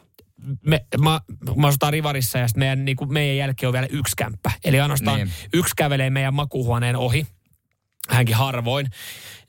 [0.65, 1.21] me, mä,
[1.55, 4.51] mä asutaan Rivarissa ja meidän, niin kuin meidän jälkeen on vielä yksi kämppä.
[4.63, 5.31] Eli ainoastaan niin.
[5.53, 7.27] yksi kävelee meidän makuuhuoneen ohi,
[8.09, 8.87] hänkin harvoin.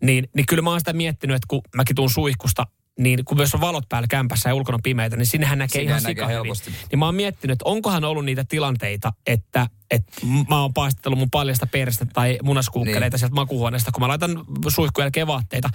[0.02, 2.66] Niin, niin kyllä mä oon sitä miettinyt, että kun mäkin tuun suihkusta
[2.98, 5.90] niin kun myös on valot päällä kämpässä ja ulkona on pimeitä, niin sinnehän näkee Sinne
[5.90, 6.70] ihan näkee helposti.
[6.90, 10.12] Niin mä oon miettinyt, että onkohan ollut niitä tilanteita, että, että
[10.48, 13.18] mä oon paistellut mun paljasta peristä tai munaskuukkeleita Niin.
[13.18, 15.70] sieltä makuhuoneesta, kun mä laitan suihkujen jälkeen vaatteita.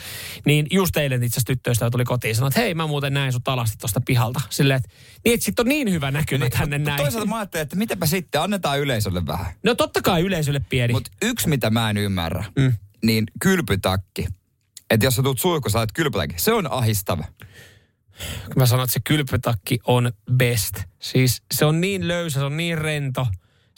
[0.45, 3.33] Niin just eilen itse asiassa tyttöystävä tuli kotiin ja sanoi, että hei mä muuten näin
[3.33, 4.41] sut alasti tuosta pihalta.
[4.49, 4.89] Silleen, että
[5.25, 7.01] niin, että sit on niin hyvä näkymä Niin, tänne näin.
[7.01, 9.45] Toisaalta mä ajattelin, että mitäpä sitten, annetaan yleisölle vähän.
[9.63, 10.93] No totta kai yleisölle pieni.
[10.93, 12.73] Mutta yksi, mitä mä en ymmärrä, mm.
[13.03, 14.27] niin kylpytakki.
[14.89, 16.35] Että jos sä tulet suihku, sä olet kylpytakki.
[16.37, 17.23] Se on ahistava.
[18.55, 20.75] mä sanon, että se kylpytakki on best.
[20.99, 23.27] Siis se on niin löysä, se on niin rento.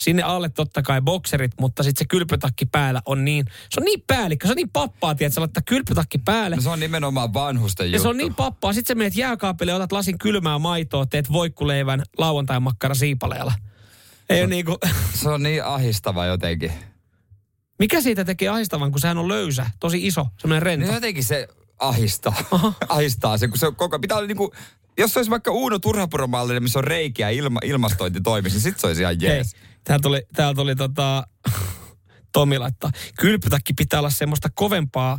[0.00, 4.02] Sinne alle totta kai bokserit, mutta sitten se kylpytakki päällä on niin, se on niin
[4.06, 6.56] päällikkö, se on niin pappaa, tiedät, sä laittaa kylpytakki päälle.
[6.56, 8.02] No se on nimenomaan vanhusten ja juttu.
[8.02, 8.72] se on niin pappaa.
[8.72, 13.52] Sitten sä menet jääkaapille, otat lasin kylmää maitoa, teet voikkuleivän lauantai-makkara siipaleella.
[14.28, 14.78] Ei ole niinku,
[15.14, 16.72] Se on niin ahistava jotenkin.
[17.80, 20.86] Mikä siitä tekee ahistavan, kun sehän on löysä, tosi iso, semmoinen rento.
[20.86, 22.34] Niin jotenkin se ahistaa.
[22.88, 24.54] ahistaa se, kun se koko pitää olla niinku,
[24.98, 28.80] jos se olisi vaikka Uuno Turhapuromallinen, missä on reikiä ja ilma, ilmastointi toimisi, niin sit
[28.80, 29.54] se olisi ihan jees.
[29.54, 31.26] Hei, täällä tuli, täällä tuli tota,
[32.32, 32.90] Tomi laittaa,
[33.20, 35.18] kylpytakki pitää olla semmoista kovempaa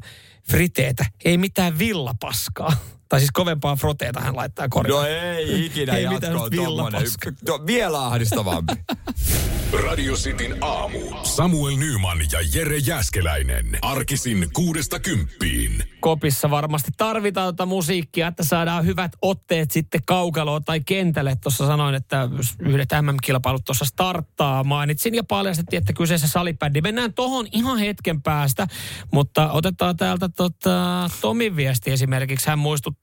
[0.49, 2.77] friteetä, ei mitään villapaskaa.
[3.11, 5.01] Tai siis kovempaa froteeta hän laittaa korjaan.
[5.03, 7.01] No ei ikinä Ei jatkoon tommonen.
[7.01, 7.31] villapaskaa.
[7.47, 8.73] No, vielä ahdistavampi.
[9.87, 10.99] Radio Cityn aamu.
[11.23, 13.77] Samuel Nyman ja Jere Jäskeläinen.
[13.81, 15.83] Arkisin kuudesta kymppiin.
[15.99, 21.35] Kopissa varmasti tarvitaan tota musiikkia, että saadaan hyvät otteet sitten kaukaloon tai kentälle.
[21.43, 24.63] Tuossa sanoin, että yhdet MM-kilpailut tuossa starttaa.
[24.63, 26.81] Mainitsin ja paljastettiin, että kyseessä salibändi.
[26.81, 28.67] Mennään tohon ihan hetken päästä,
[29.13, 32.47] mutta otetaan täältä tota, Tomin viesti esimerkiksi.
[32.47, 33.00] Hän muistuttaa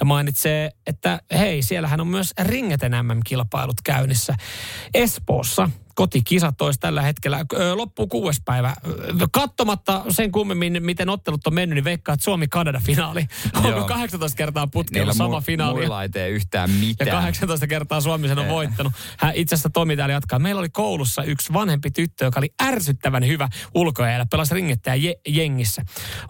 [0.00, 4.34] ja mainitsee, että hei, siellähän on myös Ringeten MM-kilpailut käynnissä
[4.94, 7.44] Espoossa kotikisat olisi tällä hetkellä.
[7.52, 8.74] Ö, Loppuu kuudes päivä.
[9.32, 13.26] Kattomatta sen kummemmin, miten ottelut on mennyt, niin veikkaa, että Suomi-Kanada-finaali.
[13.56, 13.84] Onko Joo.
[13.84, 15.74] 18 kertaa putkella Niillä sama mu- finaali?
[15.74, 17.10] muilla ei tee yhtään Ja mitään.
[17.10, 18.92] 18 kertaa Suomi sen on voittanut.
[19.18, 20.38] Hän itse asiassa Tomi täällä jatkaa.
[20.38, 24.26] Meillä oli koulussa yksi vanhempi tyttö, joka oli ärsyttävän hyvä ulkoajalla.
[24.30, 25.82] Pelasi ringettäjä je- jengissä.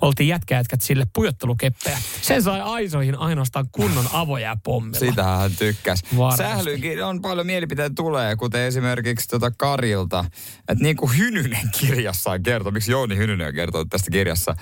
[0.02, 1.98] Oltiin jätkäjätkät sille pujottelukeppejä.
[2.22, 4.98] Sen sai aisoihin ainoastaan kunnon avoja pommilla.
[4.98, 6.02] Sitähän hän tykkäs.
[6.16, 6.42] Varmasti.
[6.42, 10.24] Sählyynkin on paljon mielipiteitä tulee, kuten esimerkiksi tuota Karilta.
[10.68, 14.54] Että niin kuin Hynynen kirjassaan kertoo, miksi Jouni Hynynen on kertonut tästä kirjassa.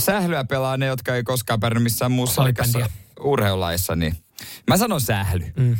[0.00, 2.74] Sählyä pelaa ne, jotka ei koskaan pärjännyt missään muussa Salibändiä.
[2.74, 3.96] oikeassa urheilulajissa.
[3.96, 4.16] Niin.
[4.70, 5.52] Mä sanon sähly.
[5.56, 5.76] Mm.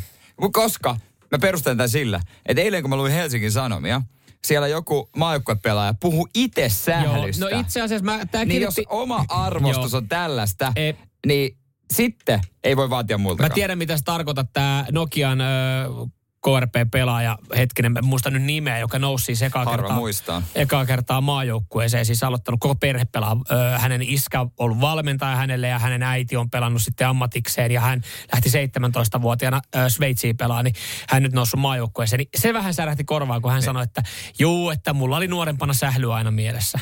[0.53, 0.97] Koska
[1.31, 4.01] mä perustan tämän sillä, että eilen kun mä luin Helsingin Sanomia,
[4.45, 7.45] siellä joku maajoukkuepelaaja puhuu itse sählystä.
[7.45, 8.95] Joo, no itse asiassa mä, tää Niin jos kirjoitti...
[8.95, 10.93] oma arvostus on tällaista, E-
[11.27, 11.57] niin
[11.93, 13.51] sitten ei voi vaatia Mä muiltakaan.
[13.51, 15.45] tiedän, mitä se tarkoittaa, tämä Nokian ö,
[16.45, 20.41] KRP-pelaaja, hetkinen, en muista nyt nimeä, joka nousi siis ekaa Harva kertaa, muistaa.
[20.55, 23.37] ekaa kertaa maajoukkueeseen, siis aloittanut koko perhe pelaa.
[23.51, 27.81] Ö, hänen iskä on ollut valmentaja hänelle ja hänen äiti on pelannut sitten ammatikseen ja
[27.81, 28.01] hän
[28.33, 30.75] lähti 17-vuotiaana ö, Sveitsiin pelaa, niin
[31.09, 32.17] hän nyt noussut maajoukkueeseen.
[32.17, 34.03] Niin se vähän särähti korvaan, kun hän sanoi, että
[34.39, 36.79] juu, että mulla oli nuorempana sähly aina mielessä.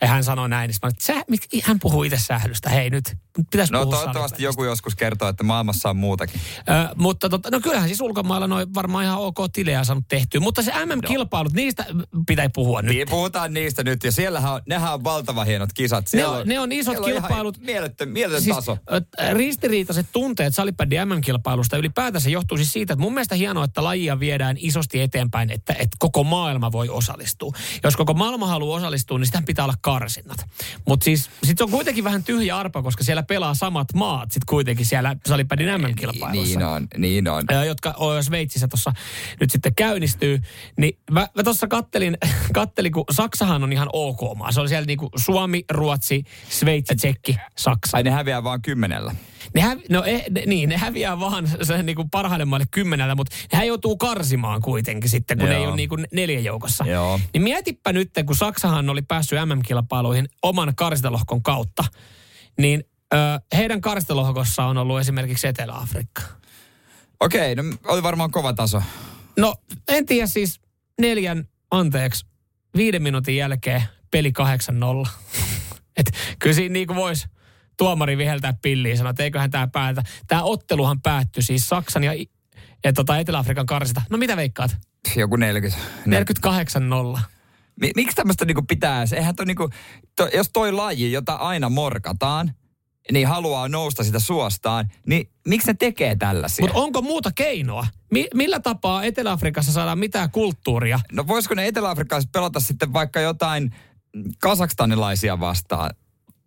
[0.00, 2.70] Ja hän sanoi näin, niin olin, että sä, miksi- hän puhuu itse sählystä.
[2.70, 3.16] Hei nyt,
[3.50, 6.40] pitäisi No toivottavasti joku joskus kertoo, että maailmassa on muutakin.
[6.58, 10.40] Ö, mutta tota, no kyllähän siis ulkomailla noin varmaan ihan ok tilejä saanut tehtyä.
[10.40, 11.86] Mutta se MM-kilpailut, niistä
[12.26, 12.94] pitää puhua nyt.
[12.94, 16.04] Niin, puhutaan niistä nyt, ja siellähän on, nehän on valtava hienot kisat.
[16.04, 17.58] Ne Siellä on, ne on isot siellä on kilpailut.
[17.58, 18.78] Mieletön, mieletön Siis, taso.
[19.32, 24.56] ristiriitaiset tunteet salibändin MM-kilpailusta ylipäätänsä johtuu siis siitä, että mun mielestä hienoa, että lajia viedään
[24.58, 27.52] isosti eteenpäin, että, että koko maailma voi osallistua.
[27.84, 30.38] Jos koko maailma haluaa osallistua, niin sitä pitää olla karsinnat.
[30.88, 34.44] Mutta siis sit se on kuitenkin vähän tyhjä arpa, koska siellä pelaa samat maat sit
[34.44, 36.58] kuitenkin siellä salibändin MM-kilpailussa.
[36.58, 37.44] Niin on, niin on.
[37.66, 38.92] Jotka Sveitsissä tuossa
[39.40, 40.40] nyt sitten käynnistyy.
[40.78, 42.18] Niin mä, mä tuossa kattelin,
[42.52, 44.52] kattelin, kun Saksahan on ihan ok maa.
[44.52, 47.96] Se oli siellä niinku Suomi, Ruotsi, Sveitsi, Tsekki, Saksa.
[47.96, 49.14] Ai ne häviää vaan kymmenellä.
[49.54, 53.36] Ne hävi, no eh, ne, niin, ne häviää vaan sen niinku parhaille maille kymmenellä, mutta
[53.52, 55.68] nehän joutuu karsimaan kuitenkin sitten, kun ne ei Joo.
[55.68, 56.84] ole niinku neljän joukossa.
[56.84, 57.20] Joo.
[57.34, 61.84] Niin mietipä nyt, kun Saksahan oli päässyt MM-kilpailuihin oman karsintalohkon kautta,
[62.58, 63.16] niin ö,
[63.56, 66.22] heidän karsintalohkossa on ollut esimerkiksi Etelä-Afrikka.
[67.20, 68.82] Okei, no oli varmaan kova taso.
[69.38, 69.54] No,
[69.88, 70.60] en tiedä siis
[71.00, 72.26] neljän, anteeksi,
[72.76, 74.32] viiden minuutin jälkeen peli
[75.04, 75.08] 8-0.
[75.96, 77.26] Et kyllä siinä niin voisi
[77.80, 80.02] tuomari viheltää pilliin ja sanoa, että eiköhän tämä päätä.
[80.26, 82.12] Tämä otteluhan päättyi siis Saksan ja,
[82.84, 84.02] ja tota Etelä-Afrikan karsita.
[84.10, 84.76] No mitä veikkaat?
[85.16, 85.80] Joku 40.
[86.06, 87.20] 48-0.
[87.80, 89.04] Mi- Miksi tämmöistä niinku pitää?
[89.16, 89.70] Eihän toi niinku,
[90.16, 92.54] to, jos toi laji, jota aina morkataan,
[93.12, 96.62] niin haluaa nousta sitä suostaan, niin miksi ne tekee tällaisia?
[96.62, 97.86] Mutta onko muuta keinoa?
[98.10, 101.00] Mi- millä tapaa Etelä-Afrikassa saadaan mitään kulttuuria?
[101.12, 101.94] No voisiko ne etelä
[102.32, 103.74] pelata sitten vaikka jotain
[104.40, 105.90] kasakstanilaisia vastaan?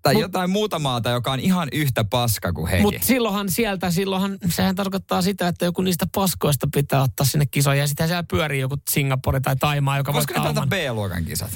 [0.04, 2.82] Tai Mut- jotain muuta maata, joka on ihan yhtä paska kuin hekin.
[2.84, 7.82] Mutta silloinhan sieltä, silloinhan sehän tarkoittaa sitä, että joku niistä paskoista pitää ottaa sinne kisoihin.
[7.82, 10.70] Ja sitten siellä pyörii joku Singapore tai Taimaa, joka Koska voittaa oman.
[10.70, 11.52] B-luokan kisat.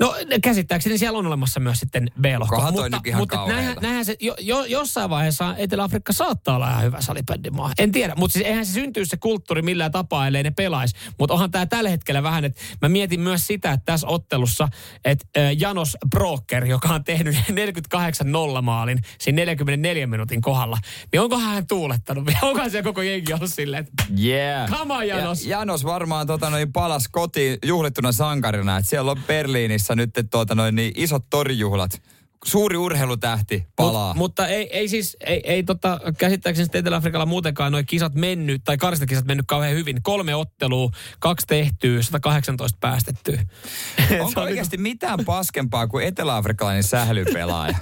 [0.00, 2.72] No käsittääkseni siellä on olemassa myös sitten B-lohko.
[2.72, 7.00] Mutta ihan mutta näinhän, näinhän se, jo, jo, jossain vaiheessa Etelä-Afrikka saattaa olla ihan hyvä
[7.00, 7.72] salibändimaa.
[7.78, 10.96] En tiedä, mutta siis eihän se syntyisi se kulttuuri millään tapaa, ellei ne pelaisi.
[11.18, 14.68] Mutta onhan tämä tällä hetkellä vähän, että mä mietin myös sitä, että tässä ottelussa,
[15.04, 20.78] että Janos Broker, joka on tehnyt 48 nollamaalin siinä 44 minuutin kohdalla,
[21.12, 22.24] niin onkohan hän tuulettanut?
[22.42, 24.70] Onkohan se koko jengi ollut silleen, että Yeah.
[24.70, 25.44] Come on, Janos.
[25.46, 28.76] Ja, Janos varmaan tota, noin, palas kotiin juhlittuna sankarina.
[28.76, 32.02] että siellä on Berliinissä nyt tota, noin, niin isot torijuhlat.
[32.44, 34.14] Suuri urheilutähti palaa.
[34.14, 38.76] Mut, mutta ei, ei siis, ei, ei tota, käsittääkseni Etelä-Afrikalla muutenkaan noin kisat mennyt, tai
[38.76, 40.02] karstakisat mennyt kauhean hyvin.
[40.02, 43.44] Kolme ottelua, kaksi tehtyä, 118 päästettyä.
[44.24, 47.76] Onko on oikeasti mitään paskempaa kuin etelä-afrikkalainen sählypelaaja?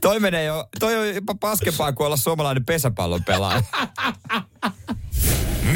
[0.00, 3.62] Toi, menee jo, toi on jopa paskempaa kuin olla suomalainen pesäpallon pelaaja.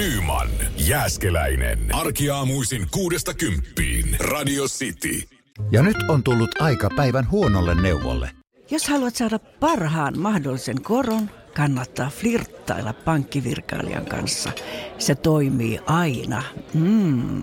[0.00, 1.78] Nyman, Jääskeläinen.
[1.92, 4.16] Arkiaamuisin kuudesta kymppiin.
[4.20, 5.28] Radio City.
[5.70, 8.30] Ja nyt on tullut aika päivän huonolle neuvolle.
[8.70, 14.52] Jos haluat saada parhaan mahdollisen koron, kannattaa flirttailla pankkivirkailijan kanssa.
[14.98, 16.42] Se toimii aina.
[16.74, 17.42] Mm.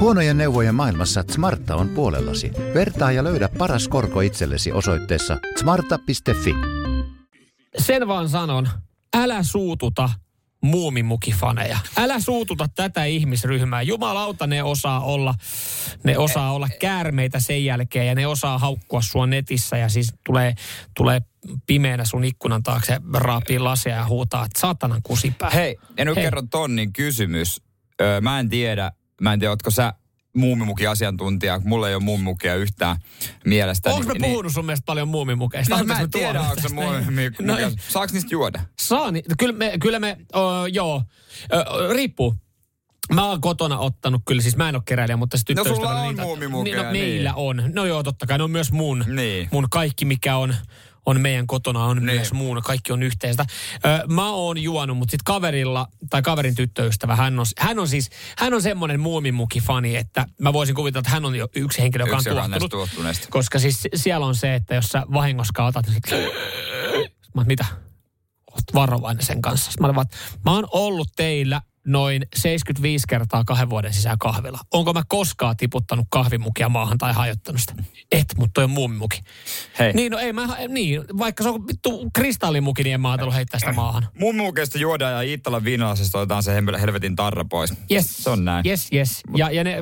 [0.00, 2.50] Huonojen neuvojen maailmassa Smarta on puolellasi.
[2.74, 6.54] Vertaa ja löydä paras korko itsellesi osoitteessa smarta.fi.
[7.78, 8.68] Sen vaan sanon,
[9.16, 10.10] älä suututa
[10.64, 11.78] muumimukifaneja.
[11.96, 13.82] Älä suututa tätä ihmisryhmää.
[13.82, 15.34] Jumalauta, ne osaa olla,
[16.04, 20.54] ne osaa olla käärmeitä sen jälkeen ja ne osaa haukkua sua netissä ja siis tulee,
[20.96, 21.20] tulee
[21.66, 25.50] pimeänä sun ikkunan taakse raapii lasia ja huutaa, että saatanan kusipää.
[25.50, 26.24] Hei, en nyt Hei.
[26.24, 27.62] kerro tonnin kysymys.
[28.00, 29.94] Öö, mä en tiedä, mä en tiedä, ootko sä
[30.34, 31.60] muumimuki asiantuntija.
[31.64, 32.96] Mulla ei ole muumimukia yhtään
[33.44, 33.90] mielestä.
[33.90, 35.76] Onko me puhunut sun mielestä paljon muumimukeista?
[35.78, 37.30] No, mä en tiedä, onko se muumimukia.
[37.46, 37.56] No.
[37.88, 38.60] Saaks niistä juoda?
[38.80, 40.38] Saa, niin, kyllä me, kyllä me ö,
[40.72, 41.02] joo,
[41.54, 42.34] ö, riippuu.
[43.12, 46.08] Mä oon kotona ottanut, kyllä siis mä en ole keräilijä, mutta se No, sulla on
[46.08, 47.36] niitä- muumimukeja, Niin, no, meillä niin.
[47.36, 47.62] on.
[47.74, 49.04] No joo, totta kai, ne on myös mun.
[49.08, 49.48] Niin.
[49.52, 50.54] Mun kaikki, mikä on,
[51.06, 52.04] on meidän kotona, on Niin.
[52.04, 52.62] myös muun.
[52.64, 53.44] Kaikki on yhteistä.
[53.84, 58.10] Ö, mä oon juonut, mutta sitten kaverilla, tai kaverin tyttöystävä, hän on, hän on siis,
[58.38, 62.16] hän on semmoinen muumimuki-fani, että mä voisin kuvitella, että hän on jo yksi henkilö, joka
[62.16, 62.22] on
[62.70, 62.70] tuottunut.
[63.30, 66.04] Koska siis siellä on se, että jos sä vahingossa otat, niin sit,
[67.34, 67.64] mä mitä?
[68.52, 69.70] Oot varovainen sen kanssa.
[69.80, 69.92] Mä,
[70.44, 74.58] mä oon ollut teillä noin 75 kertaa kahden vuoden sisään kahvilla.
[74.72, 77.74] Onko mä koskaan tiputtanut kahvimukia maahan tai hajottanut sitä?
[78.12, 79.20] Et, mutta toi on muumimuki.
[79.78, 79.92] Hei.
[79.92, 83.60] Niin, no ei mä, niin, vaikka se on vittu kristallimuki, niin en mä ajatellut heittää
[83.60, 84.08] sitä maahan.
[84.18, 87.74] Muumimukeista juodaan ja Iittalan viinalasesta otetaan se hel- helvetin tarra pois.
[87.90, 88.06] Yes.
[88.24, 88.66] Se on näin.
[88.66, 89.20] Yes, yes.
[89.36, 89.76] Ja, ja ne,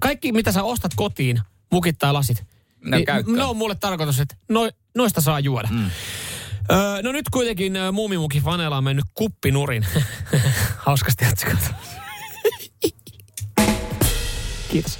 [0.00, 1.40] kaikki, mitä sä ostat kotiin,
[1.72, 2.44] mukit tai lasit,
[2.84, 3.36] Ne on käyttöön.
[3.38, 5.68] ne on mulle tarkoitus, että no, noista saa juoda.
[5.72, 5.90] Mm.
[6.70, 9.86] Öö, no nyt kuitenkin Muumimuki faneilla on mennyt kuppinurin.
[10.86, 11.74] Hauskasti otsikolta.
[14.70, 14.98] Kiitos.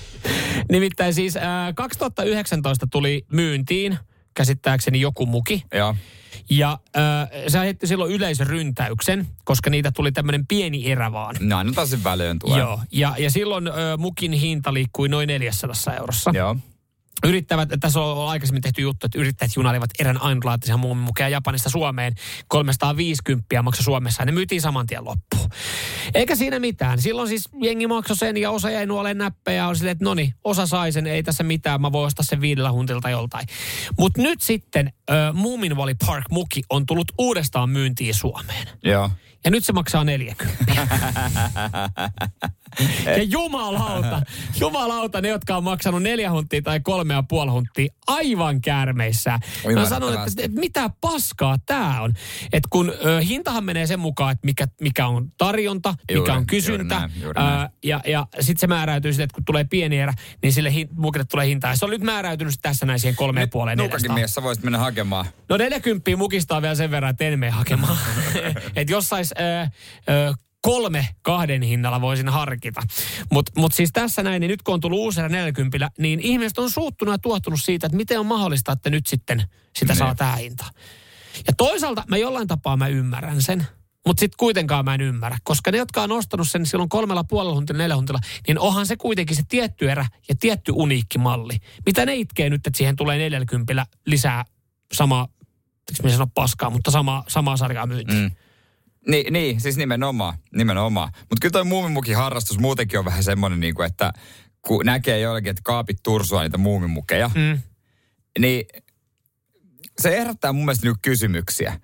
[0.70, 3.98] Nimittäin siis ää, 2019 tuli myyntiin
[4.34, 5.64] käsittääkseni joku muki.
[5.74, 5.96] Joo.
[6.50, 11.36] Ja äh, se aiheutti silloin yleisöryntäyksen, koska niitä tuli tämmöinen pieni erä vaan.
[11.40, 12.58] No aina taas sen väliin tulee.
[12.58, 16.30] Joo, ja, ja silloin ö, mukin hinta liikkui noin 400 eurossa.
[16.34, 16.56] Joo.
[17.24, 22.14] Yrittävät, tässä on aikaisemmin tehty juttu, että yrittäjät junailivat erän ainutlaatuisen muumimukeja Japanista Suomeen.
[22.48, 25.50] 350 maksoi Suomessa ja ne myytiin saman tien loppuun.
[26.14, 27.00] Eikä siinä mitään.
[27.00, 30.14] Silloin siis jengi maksoi sen ja osa jäi nuoleen näppejä ja on silleen, että no
[30.14, 33.46] niin, osa sai sen, ei tässä mitään, mä voin ostaa sen viidellä huntilta joltain.
[33.98, 38.68] Mutta nyt sitten ö, Moomin Valley Park muki on tullut uudestaan myyntiin Suomeen.
[38.84, 39.10] Joo.
[39.44, 40.64] Ja nyt se maksaa 40.
[43.16, 44.22] ja jumalauta,
[44.60, 49.38] jumalauta ne, jotka on maksanut neljä hunttia tai kolme ja puoli hunttia aivan käärmeissä.
[49.74, 52.12] Mä sanon, että, että mitä paskaa tää on.
[52.52, 56.38] Että kun ö, hintahan menee sen mukaan, että mikä, mikä on tarjonta, Juuri, mikä on
[56.38, 56.98] juuri kysyntä.
[56.98, 57.54] näin, juuri näin.
[57.54, 60.12] Ää, ja ja sitten se määräytyy sitten, että kun tulee pieni erä,
[60.42, 60.88] niin sille hin,
[61.30, 61.70] tulee hintaa.
[61.70, 64.78] Ja se on nyt määräytynyt tässä näin siihen kolmeen puoleen Nukakin mies, sä voisit mennä
[64.78, 65.26] hakemaan.
[65.48, 67.98] No 40 mukista on vielä sen verran, että en mene hakemaan.
[68.76, 69.66] että jos sais ö,
[70.12, 70.34] ö,
[70.66, 72.82] kolme kahden hinnalla voisin harkita.
[73.32, 76.70] Mutta mut siis tässä näin, niin nyt kun on tullut uusilla 40, niin ihmiset on
[76.70, 79.42] suuttunut ja tuottunut siitä, että miten on mahdollista, että nyt sitten
[79.78, 79.98] sitä Niin.
[79.98, 80.70] saa tähän hintaan.
[81.46, 83.66] Ja toisaalta mä jollain tapaa mä ymmärrän sen.
[84.06, 87.54] Mutta sitten kuitenkaan mä en ymmärrä, koska ne, jotka on ostanut sen silloin kolmella puolella
[87.54, 91.58] huntilla, neljä huntilla, niin onhan se kuitenkin se tietty erä ja tietty uniikki malli.
[91.86, 94.44] Mitä ne itkee nyt, että siihen tulee 40 lisää
[94.94, 95.28] samaa,
[95.90, 98.18] eikö minä sano paskaa, mutta sama, samaa sarjaa myyntiin.
[98.22, 98.30] Mm.
[99.08, 101.08] Niin, niin, siis nimenomaan, nimenomaan.
[101.18, 104.12] Mutta kyllä toi muumimukin harrastus muutenkin on vähän semmoinen, niin kuin, että
[104.62, 107.60] kun näkee joillekin, että kaapit tursua niitä muumimukeja, Mm.
[108.38, 108.66] niin
[109.98, 111.80] se herättää mun mielestä nyt kysymyksiä.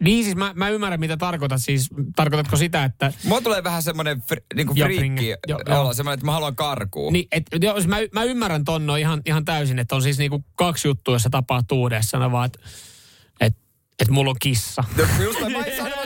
[0.00, 1.62] Niin siis mä, mä ymmärrän, mitä tarkoitat.
[1.62, 3.12] Siis tarkoitatko sitä, että...
[3.24, 5.34] Mulla tulee vähän semmoinen fri, niinku friikki
[5.68, 7.12] olo, semmoinen, että mä haluan karkuun.
[7.12, 10.18] Niin, et, joo, siis mä, mä ymmärrän ton no ihan, ihan täysin, että on siis
[10.18, 12.18] niinku kaksi juttua, jossa tapahtuu uudessa.
[12.18, 12.58] No vaan, että
[13.40, 13.56] et,
[13.98, 14.84] et mulla on kissa.
[14.96, 15.97] No, just mä en sanonut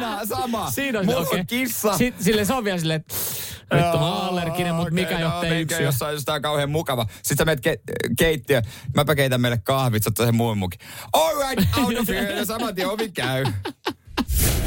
[0.00, 0.70] sana, sama.
[0.70, 1.40] Siinä on Mulla okei.
[1.40, 1.96] on kissa.
[1.98, 3.14] Sitten sille se on vielä silleen, että
[3.72, 5.84] nyt oon allerginen, mutta Okei, mikä no, jottei menkää yksi.
[5.84, 7.06] jossain jostain kauhean mukava.
[7.22, 8.62] Sitten sä menet ke- keittiö,
[8.94, 10.80] mäpä keitän meille kahvit, sä sen muun mukin.
[11.12, 13.44] All right, out of here, ja saman tien ovi käy.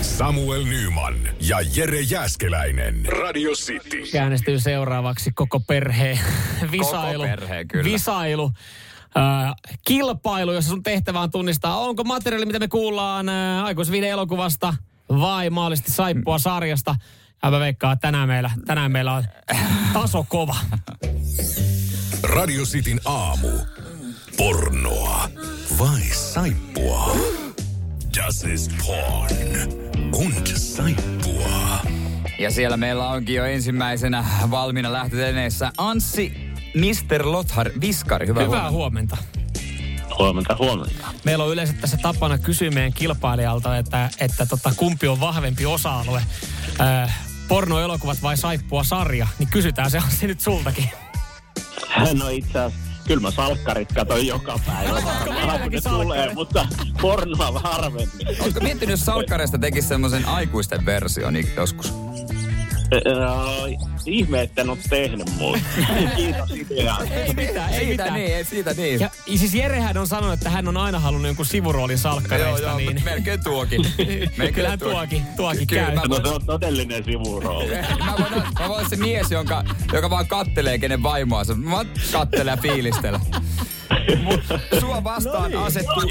[0.02, 1.16] Samuel Nyman
[1.48, 3.06] ja Jere Jäskeläinen.
[3.06, 4.04] Radio City.
[4.12, 6.20] Käännestyy seuraavaksi koko perheen
[6.72, 7.24] visailu.
[7.24, 7.84] perheen, kyllä.
[7.84, 8.52] Visailu.
[9.18, 9.54] Äh,
[9.88, 14.74] kilpailu, jossa sun tehtävä on tunnistaa, onko materiaali, mitä me kuullaan äh, aikuisvide-elokuvasta
[15.20, 16.96] vai maallisesti saippua sarjasta.
[17.44, 19.24] Ja mä veikkaan, että tänään meillä, tänään meillä on
[19.94, 20.56] taso kova.
[22.24, 23.48] Radio Cityn aamu.
[24.38, 25.30] Pornoa
[25.80, 27.16] vai saippua?
[28.18, 29.72] Das ist porn.
[30.16, 31.80] Und saippua.
[32.40, 36.34] Ja siellä meillä onkin jo ensimmäisenä valmiina lähtöteneessä Anssi
[36.76, 37.32] Mr.
[37.32, 38.28] Lothar Viskari.
[38.28, 39.18] Hyvää, Hyvää huomenta.
[39.18, 39.41] huomenta.
[40.22, 41.08] Huomenta, huomenta.
[41.26, 46.24] Meillä on yleensä tässä tapana kysyä meidän kilpailijalta, että, että tota, kumpi on vahvempi osa-alue.
[46.82, 50.90] Äh, pornoelokuvat vai saippua sarja, niin kysytään se on se nyt sultakin.
[52.14, 55.02] No itse asiassa, kyllä mä salkkarit katsoin joka päivä.
[55.64, 55.84] Kun ne salkkarit?
[55.84, 56.68] tulee, mutta
[57.02, 58.10] pornoa harvemmin.
[58.40, 61.94] Oletko miettinyt, jos Salkkareista tekisi semmoisen aikuisten version joskus?
[62.94, 65.60] Öö, ihme, että en ole tehnyt muuta.
[66.16, 67.08] Kiitos ideaan.
[67.12, 68.14] Ei mitään, ei siitä mitään.
[68.14, 69.00] niin, ei siitä niin.
[69.00, 72.62] Ja siis Jerehän on sanonut, että hän on aina halunnut jonkun sivuroolin salkkareista.
[72.62, 73.04] joo, joo, niin...
[73.04, 73.82] melkein tuokin.
[73.98, 75.96] Melkein Kyllähän tuokin, tuokin Kyllä, käy.
[75.96, 77.72] mä No voin, se on todellinen sivurooli.
[78.06, 81.54] mä voin, mä voin se mies, jonka, joka vaan kattelee, kenen vaimoa se.
[81.54, 83.22] Mä kattelen ja fiilistelen.
[84.24, 84.42] Mut
[84.80, 86.04] sua vastaan asettuu...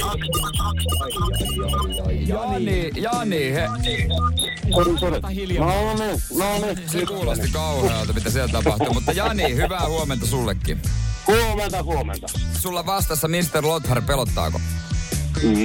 [2.26, 3.68] Jani, Jani, he,
[5.16, 5.66] Ota hiljaa.
[5.66, 6.88] No niin, no niin.
[6.88, 8.94] se kuulosti kauhealta, mitä siellä tapahtuu.
[8.94, 10.82] Mutta Jani, hyvää huomenta sullekin.
[11.26, 12.26] Huomenta, huomenta.
[12.58, 13.66] Sulla vastassa Mr.
[13.66, 14.60] Lothar, pelottaako?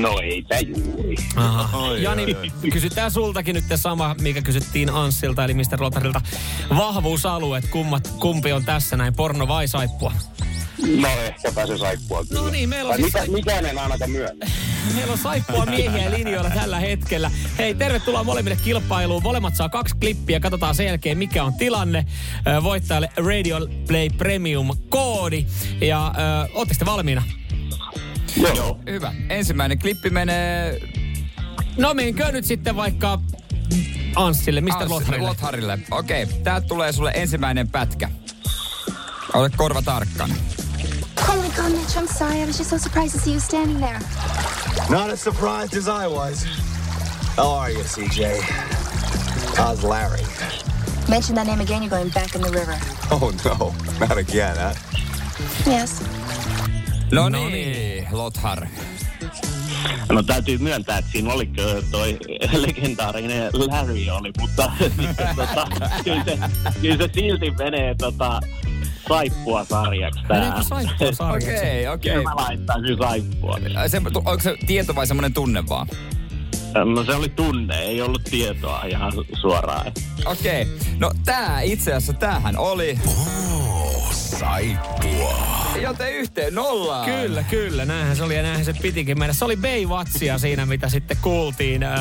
[0.02, 1.16] No eipä juuri.
[1.36, 1.88] Aha.
[1.98, 2.36] Jani,
[2.74, 5.62] kysytään sultakin nyt sama, mikä kysyttiin Anssilta, eli Mr.
[5.80, 6.22] Lotarilta.
[6.70, 10.12] Vahvuusalueet, kummat, kumpi on tässä näin, porno vai saippua?
[10.98, 12.42] No ehkäpä se saippua kyllä.
[12.42, 14.48] No niin, meillä on, Tai siis, mitä, mikään en ainakaan myönnä.
[14.96, 17.32] meillä on saippua miehiä linjoilla tällä hetkellä.
[17.58, 19.24] Hei, tervetuloa molemmille kilpailuun.
[19.24, 22.06] Molemmat saa kaksi klippiä, katsotaan sen jälkeen mikä on tilanne.
[22.64, 23.58] Voittajalle Radio
[23.88, 25.46] Play Premium koodi.
[25.82, 27.24] Ja ö, ootteko te valmiina?
[28.38, 28.80] Joo.
[28.90, 29.14] Hyvä.
[29.30, 30.80] Ensimmäinen klippi menee
[31.78, 33.20] No menkö nyt sitten vaikka
[34.16, 34.70] Anssille, Mr.
[34.72, 35.28] Anssi- Lotharille.
[35.28, 35.80] Lotharille.
[35.92, 38.10] Okei, okay, tää tulee sulle ensimmäinen pätkä.
[39.34, 40.36] Ole korva tarkkana.
[41.30, 42.42] Oh my god, Mitch, I'm sorry.
[42.42, 44.00] I was just so surprised to see you standing there.
[44.90, 46.48] Not as surprised as I was.
[47.38, 48.42] How are you, CJ?
[49.58, 50.26] How's Larry?
[51.10, 52.78] Mention that name again, you're going back in the river.
[53.12, 54.74] Oh no, not again, huh?
[55.66, 56.15] Yes.
[57.12, 58.68] No, niin, Lothar.
[60.12, 61.50] No täytyy myöntää, että siinä oli
[61.92, 62.18] toi
[62.52, 64.72] legendaarinen Larry oli, mutta
[65.36, 65.68] tota,
[66.04, 66.40] kyllä, se,
[66.82, 68.40] kyllä se silti menee tota,
[69.10, 70.64] saippua sarjaksi tää.
[70.64, 71.50] Saippua sarjaksi?
[71.50, 72.12] Okei, okei.
[72.14, 73.60] Kyllä mä laittaisin saippua.
[73.76, 75.88] Ai Se, onko se tieto vai semmoinen tunne vaan?
[76.96, 79.92] No se oli tunne, ei ollut tietoa ihan suoraan.
[80.26, 80.62] Okei.
[80.62, 80.76] Okay.
[81.00, 83.00] No tää itse asiassa, tämähän oli.
[83.08, 83.55] Oh,
[84.40, 85.56] saippua.
[85.82, 87.06] Joten yhteen nollaan.
[87.06, 87.86] Kyllä, kyllä.
[87.86, 89.34] Näinhän se oli ja näinhän se pitikin mennä.
[89.34, 91.84] Se oli Baywatchia siinä, mitä sitten kuultiin.
[91.84, 91.92] Öö,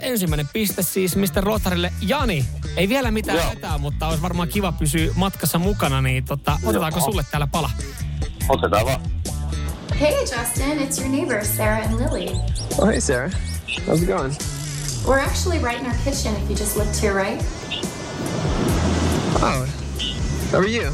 [0.00, 1.42] ensimmäinen piste siis Mr.
[1.44, 1.92] Rotarille.
[2.00, 2.44] Jani,
[2.76, 3.46] ei vielä mitään Joo.
[3.48, 7.70] hätää, mutta olisi varmaan kiva pysyä matkassa mukana, niin tota, otetaanko sulle täällä pala?
[8.48, 9.00] Otetaan vaan.
[10.00, 12.40] Hey, Justin, it's your neighbors, Sarah and Lily.
[12.78, 13.30] Oh, hey, Sarah.
[13.86, 14.34] How's it going?
[15.06, 17.42] We're actually right in our kitchen if you just look to your right.
[19.42, 19.66] Oh,
[20.52, 20.90] how are you?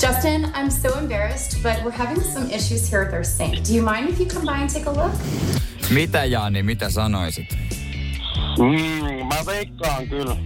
[0.00, 3.64] Justin, I'm so embarrassed, but we're having some issues here with our sink.
[3.64, 5.12] Do you mind if you come by and take a look?
[5.90, 7.46] Mitä Jani, mitä sanoisit?
[8.58, 10.36] Mm, mä veikkaan kyllä.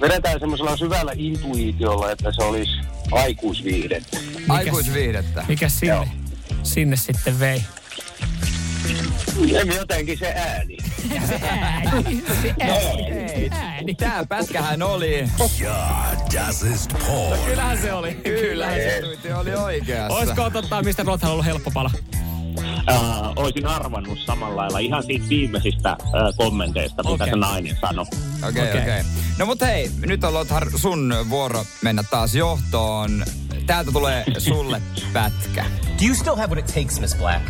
[0.00, 2.72] Vedetään semmoisella syvällä intuitiolla, että se olisi
[3.12, 4.18] aikuisviihdettä.
[4.48, 5.44] Aikuisviihdettä.
[5.48, 6.08] Mikä sinne,
[6.62, 7.62] sinne sitten vei?
[9.76, 10.76] Jotenkin se ääni.
[11.28, 13.94] Se ääni, se ääni, ääni.
[13.94, 15.28] Tää pätkähän oli.
[15.60, 16.04] Ja,
[16.34, 17.40] das ist porn.
[17.46, 18.14] Kyllähän se oli.
[18.14, 18.74] Kyllähän
[19.22, 19.34] se.
[19.34, 20.18] Oli oikeassa.
[20.18, 21.06] Olisiko tota, Mr.
[21.06, 21.90] Rotar ollut helppo pala?
[22.90, 22.96] Uh,
[23.36, 27.30] olisin arvannut samalla lailla ihan siitä viimeisistä uh, kommenteista, mitä Okei.
[27.30, 28.04] se nainen sanoi.
[28.04, 28.68] Okei, okay, Okei.
[28.68, 28.80] okei.
[28.82, 29.04] Okay.
[29.38, 33.24] No mut hei, nyt on Lothar sun vuoro mennä taas johtoon.
[33.66, 35.64] täältä tulee sulle pätkä.
[36.00, 37.42] Do you still have what it takes, Miss Black?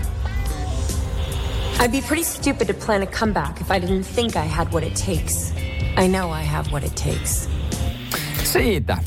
[1.83, 4.85] I'd be pretty stupid to plan a comeback if I didn't think I had what
[4.85, 5.53] it takes.
[5.97, 7.49] I know I have what it takes.
[8.45, 8.99] Siitä.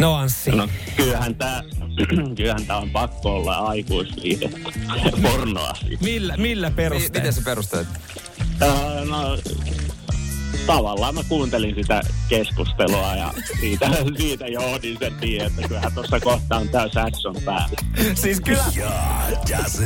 [0.00, 0.50] Noanssi.
[0.50, 1.62] No kyllähän tää,
[2.36, 4.70] kyllähän tää on pakko olla aikuisviihdettä.
[5.22, 6.00] Pornoa siis.
[6.00, 7.18] Millä, millä perusteella?
[7.18, 7.88] Miten sä perusteet?
[8.62, 9.38] Öö, no,
[10.66, 16.56] tavallaan mä kuuntelin sitä keskustelua ja siitä, siitä johdin sen niin, että kyllähän tuossa kohta
[16.56, 17.76] on täys action päällä.
[18.14, 18.64] Siis kyllä...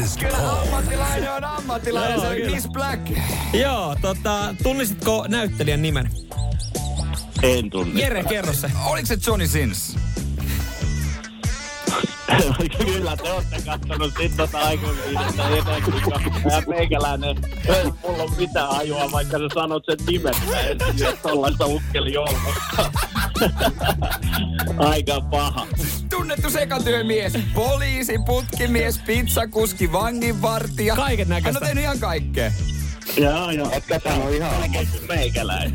[0.05, 2.51] Ist Kyllä ammattilainen on ammattilainen, Joo, se on kyllä.
[2.51, 3.11] Miss Black.
[3.53, 6.11] Joo, tota, tunnisitko näyttelijän nimen?
[7.43, 8.01] En tunne.
[8.01, 8.71] Jere, kerro se.
[8.87, 9.97] Oliko se Johnny Sins?
[12.87, 15.95] Kyllä te olette kattonut sit tota aikuisviihdettä etenkin.
[16.51, 20.35] Ja meikäläinen, ei mulla ole mitään ajua, vaikka sä sanot sen nimen.
[20.51, 22.39] Mä en tiedä tollaista ukkeli ollut.
[24.79, 25.67] Aika paha.
[26.11, 30.97] Tunnettu sekatyömies, poliisi, putkimies, pizzakuski, vanginvartija.
[30.97, 31.49] Kaiken näköistä.
[31.49, 32.53] Hän on tehnyt ihan kaikkea.
[33.19, 33.71] Joo, joo.
[34.03, 34.53] Tää on ihan
[35.09, 35.75] meikäläinen.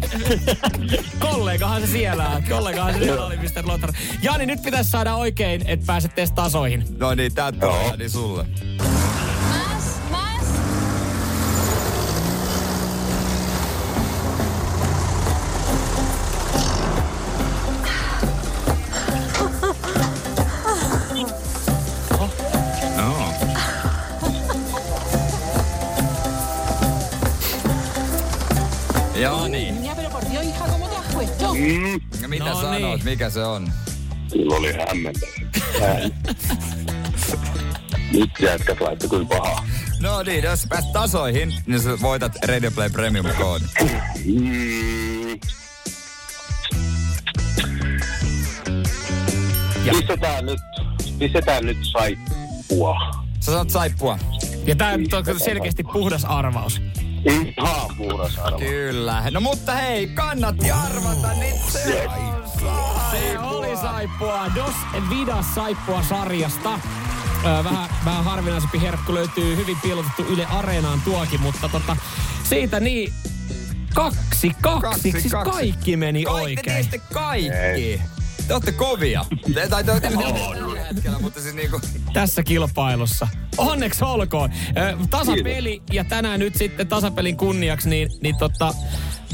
[1.19, 2.43] Kollegahan se siellä on.
[2.43, 3.67] Kollegahan se siellä oli, Mr.
[3.67, 3.93] Lothar.
[4.21, 6.85] Jani, nyt pitäisi saada oikein, että pääset edes tasoihin.
[6.97, 8.45] No niin, tää tulee niin sulle.
[32.22, 33.05] Ja mitä No sanot, niin.
[33.05, 33.72] mikä se on?
[34.32, 35.32] Kyllä oli hämmentävä.
[38.11, 39.66] Nyt jätkät laittoi kyllä pahaa.
[39.99, 43.68] No niin, jos pääst tasoihin, niin sä voitat Radio Play Premium koodin.
[44.26, 45.30] Mm.
[49.86, 49.93] Ja.
[49.93, 50.59] Pistetään nyt,
[51.20, 52.95] pistetään nyt saippua.
[53.39, 54.20] Sä saat saippua.
[54.66, 56.82] Ja tää nyt on selkeästi puhdas arvaus.
[57.26, 58.59] Ihan puhdas arvo.
[58.59, 59.24] Kyllä.
[59.32, 62.43] No mutta hei, kannatti arvata, niin se on
[63.11, 64.45] Se oli saippua.
[64.55, 64.76] Dos
[65.09, 66.80] Vidas saippua sarjasta.
[67.45, 71.97] Öö, vähän, vähän harvinaisempi herkku löytyy hyvin piilotettu Yle Areenaan tuokin, mutta tota,
[72.43, 73.13] siitä niin
[73.93, 75.51] kaksi, kaksi, Kaksi, siis kaksi.
[75.51, 76.65] kaikki meni Kai, te oikein.
[76.65, 78.01] teistä kaikki.
[78.47, 79.25] Te olette kovia.
[79.53, 81.81] Te, tai te olette tällä hetkellä, mutta siis niinku...
[82.13, 83.27] tässä kilpailussa.
[83.57, 84.49] Onneksi olkoon.
[84.77, 88.73] Ö, tasapeli ja tänään nyt sitten tasapelin kunniaksi, niin, niin tota,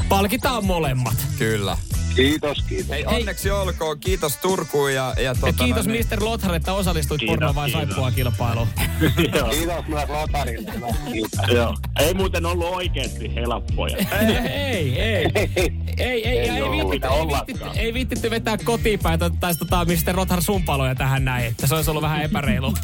[0.08, 1.26] palkitaan molemmat.
[1.38, 1.78] Kyllä.
[2.16, 2.88] Kiitos, kiitos.
[2.90, 4.00] Hei, onneksi olkoon.
[4.00, 5.14] Kiitos Turkuun ja...
[5.16, 6.06] Ja, Ja tota, kiitos no, niin.
[6.10, 6.24] Mr.
[6.24, 7.88] Lothar, että osallistuit Kiitos, porno vai kiitos.
[7.88, 8.68] saippua kilpailuun.
[9.50, 10.72] Kiitos myös Lotarille.
[11.56, 11.76] Joo.
[11.98, 13.96] Ei muuten ollut oikeasti helppoja.
[14.20, 15.30] ei, ei, ei.
[15.36, 19.84] Ei, ei, ei, ei, viittitty, ei, viittitty, ei viittitty vetää kotiin päin, että ottaisi tota
[19.84, 20.14] Mr.
[20.14, 22.74] Rothar sumpaloja tähän näin, että se olisi ollut vähän epäreilu.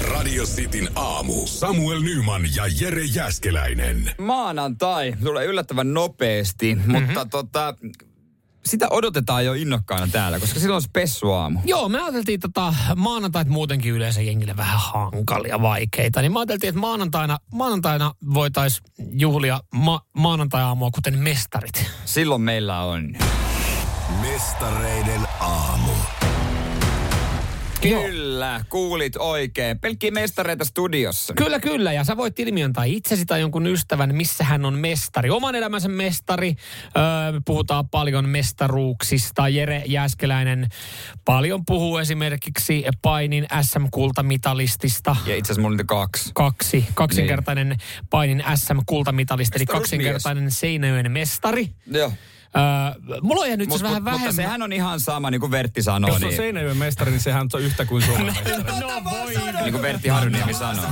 [0.00, 1.46] Radio Cityn aamu.
[1.46, 4.10] Samuel Nyman ja Jere Jäskeläinen.
[4.18, 6.92] Maanantai tulee yllättävän nopeasti, mm-hmm.
[6.92, 7.74] mutta tota,
[8.66, 11.58] sitä odotetaan jo innokkaana täällä, koska silloin on spessuaamu.
[11.64, 16.20] Joo, me ajateltiin tota, maanantait muutenkin yleensä jengille vähän hankalia, vaikeita.
[16.20, 21.86] Niin me ajateltiin, että maanantaina, maanantaina voitaisiin juhlia ma- maanantai-aamua kuten mestarit.
[22.04, 23.16] Silloin meillä on.
[24.20, 25.92] Mestareiden aamu.
[27.90, 29.80] Kyllä, kuulit oikein.
[29.80, 31.34] Pelkkiä mestareita studiossa.
[31.34, 31.92] Kyllä, kyllä.
[31.92, 35.30] Ja sä voit ilmiöntaa itsesi tai jonkun ystävän, missä hän on mestari.
[35.30, 36.54] Oman elämänsä mestari.
[36.96, 39.48] Öö, me puhutaan paljon mestaruuksista.
[39.48, 40.68] Jere Jääskeläinen
[41.24, 45.16] paljon puhuu esimerkiksi painin SM-kultamitalistista.
[45.26, 46.30] Ja itse asiassa mulla kaksi.
[46.34, 46.84] Kaksi.
[46.94, 47.78] Kaksinkertainen niin.
[48.10, 51.68] painin SM-kultamitalisteri, eli kaksinkertainen Seinäjoen mestari.
[51.90, 52.12] Joo.
[52.56, 54.26] Öö, mulla on jäänyt Mut, mut, vähän mut, vähemmän.
[54.28, 56.08] mutta sehän on ihan sama, niin kuin Vertti sanoo.
[56.10, 58.80] Jos on niin, Seinäjoen mestari, niin sehän on yhtä kuin Suomen mestari.
[58.80, 59.34] No voi.
[59.62, 60.84] niin kuin Vertti Haruniemi sanoo.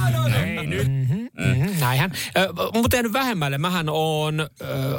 [0.45, 0.89] Ei nyt.
[0.89, 2.13] Mm-hmm, mm-hmm, näinhän.
[2.75, 3.59] Mutta jäänyt vähemmälle.
[3.59, 4.47] Mähän on, ö,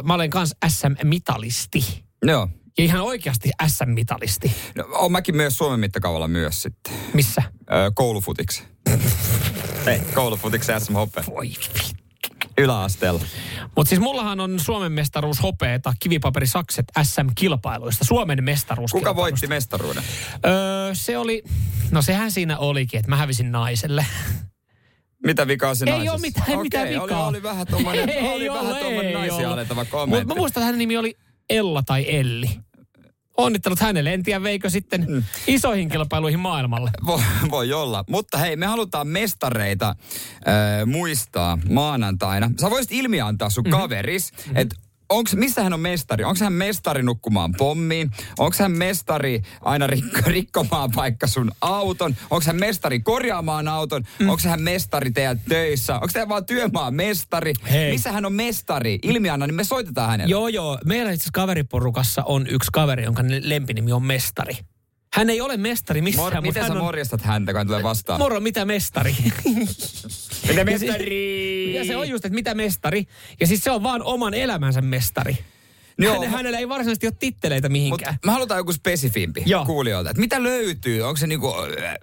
[0.04, 2.04] mä olen kans SM-mitalisti.
[2.26, 2.50] Joo.
[2.78, 4.52] Ja ihan oikeasti SM-mitalisti.
[4.76, 6.94] No, on mäkin myös Suomen mittakaavalla myös sitten.
[7.14, 7.44] Missä?
[7.74, 8.64] Öö, koulufutiksi.
[9.88, 11.24] Ei, koulufutiksi SM Hoppe.
[11.36, 11.52] Voi
[12.58, 13.22] Yläasteella.
[13.76, 18.06] Mutta siis mullahan on Suomen mestaruus hopeeta kivipaperisakset SM-kilpailuista.
[18.06, 18.92] Suomen mestaruus.
[18.92, 20.04] Kuka voitti mestaruuden?
[20.46, 21.44] Öö, se oli,
[21.92, 24.06] no sehän siinä olikin, että mä hävisin naiselle.
[25.26, 26.14] Mitä vikaa se Ei naisessa?
[26.14, 27.28] ole mitään, ei Okei, mitään oli, vikaa.
[27.28, 30.26] oli vähän tommonen, Ei oli ole, vähän tommonen naisia alentava Mutta kommentti.
[30.26, 31.16] mä muistan, että hänen nimi oli
[31.50, 32.50] Ella tai Elli.
[33.38, 34.14] Onnittelut hänelle.
[34.14, 35.24] En tiedä, veikö sitten mm.
[35.48, 36.92] isoihin kilpailuihin maailmalle.
[37.06, 38.04] Voi, voi olla.
[38.10, 39.96] Mutta hei, me halutaan mestareita äh,
[40.86, 42.52] muistaa maanantaina.
[42.62, 43.82] Sä voisit ilmiantaa sun mm-hmm.
[43.82, 44.76] kaveris, että
[45.10, 46.24] onks, missä hän on mestari?
[46.24, 48.12] Onko hän mestari nukkumaan pommiin?
[48.40, 52.16] Onko hän mestari aina rikko, rikkomaan vaikka sun auton?
[52.30, 54.04] Onko hän mestari korjaamaan auton?
[54.20, 54.30] Mm.
[54.30, 55.94] Onko hän mestari teidän töissä?
[55.94, 57.54] Onko tämä vaan työmaa mestari?
[57.72, 57.92] Hei.
[57.92, 59.00] Missä hän on mestari?
[59.04, 60.32] Ilmianna, niin me soitetaan hänelle.
[60.32, 60.78] Joo, joo.
[60.86, 64.58] Meillä itse kaveriporukassa on yksi kaveri, jonka lempinimi on mestari.
[65.16, 66.84] Hän ei ole mestari missään, Mor- mutta miten hän sä on...
[66.84, 68.20] morjastat häntä, kun hän tulee vastaan?
[68.20, 69.16] Moro, mitä mestari?
[70.48, 71.74] Mitä mestari?
[71.76, 73.08] Ja se on just, että mitä mestari.
[73.40, 75.38] Ja siis se on vaan oman elämänsä mestari.
[75.98, 78.14] Joo, Häne, mu- hänellä ei varsinaisesti ole titteleitä mihinkään.
[78.14, 79.66] Mutta me halutaan joku spesifimpi Joo.
[79.66, 80.10] kuulijoilta.
[80.10, 81.02] Että mitä löytyy?
[81.02, 81.96] Onko se niinku, äh,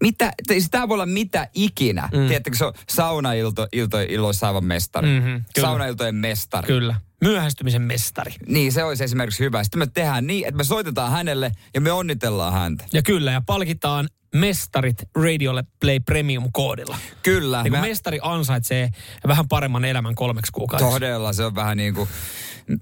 [0.00, 0.32] mitä,
[0.70, 2.08] tämä voi olla mitä ikinä.
[2.12, 2.26] Mm.
[2.26, 5.08] Tiedättekö, se on saunailto, ilto, illoissa aivan mestari.
[5.08, 5.68] Mhm, kyllä.
[5.68, 6.66] Saunailtojen mestari.
[6.66, 6.94] Kyllä.
[7.20, 8.32] Myöhästymisen mestari.
[8.46, 9.64] Niin, se olisi esimerkiksi hyvä.
[9.64, 12.84] Sitten me tehdään niin, että me soitetaan hänelle ja me onnitellaan häntä.
[12.92, 16.98] Ja kyllä, ja palkitaan mestarit Radiolle Play Premium-koodilla.
[17.22, 17.62] Kyllä.
[17.62, 17.80] Niin me...
[17.80, 18.90] mestari ansaitsee
[19.26, 20.92] vähän paremman elämän kolmeksi kuukaudeksi.
[20.92, 22.08] Todella, se on vähän niin kuin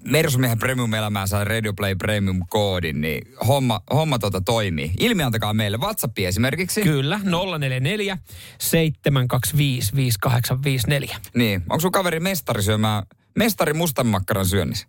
[0.03, 4.91] Mersumiehen premium-elämään saa Radio Play Premium-koodin, niin homma, homma tota toimii.
[4.99, 6.81] Ilmiantakaa meille WhatsAppia esimerkiksi.
[6.81, 7.19] Kyllä,
[7.59, 8.17] 044
[8.59, 11.17] 725 5854.
[11.35, 13.03] Niin, onko sun kaveri mestari syömään,
[13.35, 14.87] mestari mustanmakkaran syönnissä?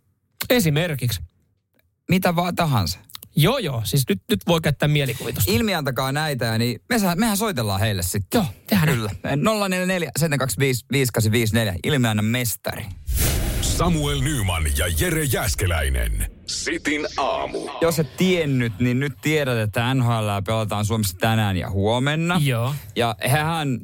[0.51, 1.21] Esimerkiksi.
[2.09, 2.99] Mitä vaan tahansa.
[3.37, 3.83] Joo, joo.
[3.85, 5.53] Siis nyt, nyt voi käyttää mielikuvitusta.
[5.53, 8.39] Ilmiantakaa näitä, ja niin me, saa- mehän soitellaan heille sitten.
[8.39, 9.11] Joo, tehdään Kyllä.
[9.69, 11.81] 044 725 5854.
[11.85, 12.85] Ilmianna mestari.
[13.61, 16.31] Samuel Nyman ja Jere Jäskeläinen.
[16.47, 17.59] Sitin aamu.
[17.81, 22.41] Jos et tiennyt, niin nyt tiedät, että NHL pelataan Suomessa tänään ja huomenna.
[22.45, 22.75] Joo.
[22.97, 23.81] Ja hehän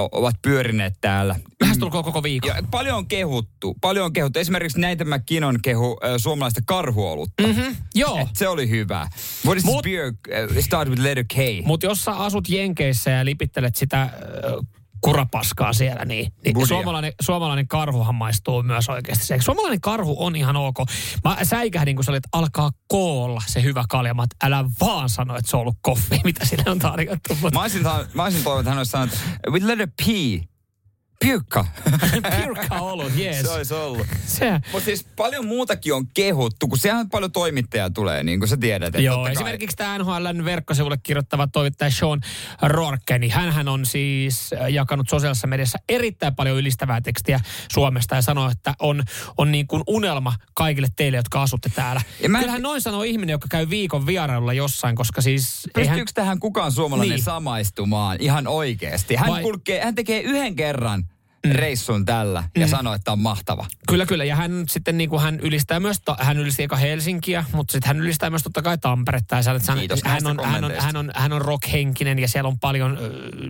[0.00, 1.36] ovat pyörineet täällä.
[1.60, 2.56] Lähestulkoon koko viikon.
[2.56, 4.38] Ja paljon on kehuttu, paljon on kehuttu.
[4.38, 7.42] Esimerkiksi näitä McKinnon kehu ö, suomalaista karhuolutta.
[7.42, 8.18] Mm-hmm, joo.
[8.18, 9.08] Et se oli hyvä.
[9.46, 10.08] What is Mut- beer?
[10.08, 11.36] Uh, start with letter K.
[11.64, 14.10] Mutta jos sä asut Jenkeissä ja lipittelet sitä äh,
[15.04, 16.66] kurapaskaa siellä, niin, niin Budia.
[16.66, 19.24] suomalainen, suomalainen karhuhan maistuu myös oikeasti.
[19.24, 20.76] Se, suomalainen karhu on ihan ok.
[21.24, 24.14] Mä säikähdin, kun sä olit, alkaa koolla se hyvä kalja.
[24.14, 27.38] Mä oot, älä vaan sano, että se on ollut koffi, mitä sille on tarjottu.
[27.54, 27.82] Mä olisin,
[28.14, 29.14] mä olisin toivonut, että hän olisi sanonut,
[29.50, 30.06] with letter P.
[30.06, 30.53] Piukka.
[31.24, 31.64] Pirkka
[32.80, 33.40] ollut, jees.
[33.40, 34.06] Se olisi ollut.
[34.26, 38.56] Se, Mutta siis paljon muutakin on kehuttu, kun sehän paljon toimittajia tulee, niin kuin sä
[38.56, 38.86] tiedät.
[38.88, 42.20] että Joo, esimerkiksi tämä NHLn verkkosivulle kirjoittava toimittaja Sean
[42.62, 47.40] Rourke, niin hänhän on siis äh, jakanut sosiaalisessa mediassa erittäin paljon ylistävää tekstiä
[47.72, 49.02] Suomesta ja sanoo, että on,
[49.38, 52.02] on niin kuin unelma kaikille teille, jotka asutte täällä.
[52.22, 55.68] Ja mä en- Kyllähän noin sanoo ihminen, joka käy viikon vierailulla jossain, koska siis...
[55.74, 57.24] Pystyykö tähän kukaan suomalainen Niin.
[57.24, 59.14] samaistumaan ihan oikeasti?
[59.16, 61.04] Hän, Vai- kulkee, hän tekee yhden kerran
[61.50, 63.66] reissun tällä ja sanoo, että on mahtava.
[63.88, 64.24] Kyllä, kyllä.
[64.24, 67.88] Ja hän sitten niin kuin hän ylistää myös, ta- hän ylisti eka Helsinkiä, mutta sitten
[67.88, 69.36] hän ylistää myös totta kai Tamperetta.
[69.36, 72.48] Ja hän, Kiitos hän, näistä on, hän, on, hän, on, hän on rockhenkinen ja siellä
[72.48, 72.98] on paljon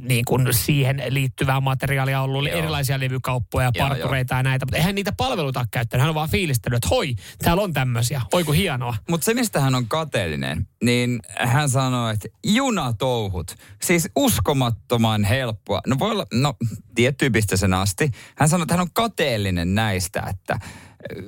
[0.02, 2.58] niin kuin siihen liittyvää materiaalia ollut, Joo.
[2.58, 4.66] erilaisia levykauppoja, Joo, partureita ja näitä.
[4.66, 6.00] Mutta eihän niitä palveluita ole käyttänyt.
[6.00, 8.22] Hän on vaan fiilistellyt, että hoi, täällä on tämmöisiä.
[8.32, 8.96] Oi kun hienoa.
[9.10, 15.80] Mutta se, mistä hän on kateellinen, niin hän sanoi, että junatouhut, siis uskomattoman helppoa.
[15.86, 16.54] No voi olla, no
[16.94, 18.10] tiettyyn pisteeseen asti.
[18.36, 20.58] Hän sanoi, että hän on kateellinen näistä, että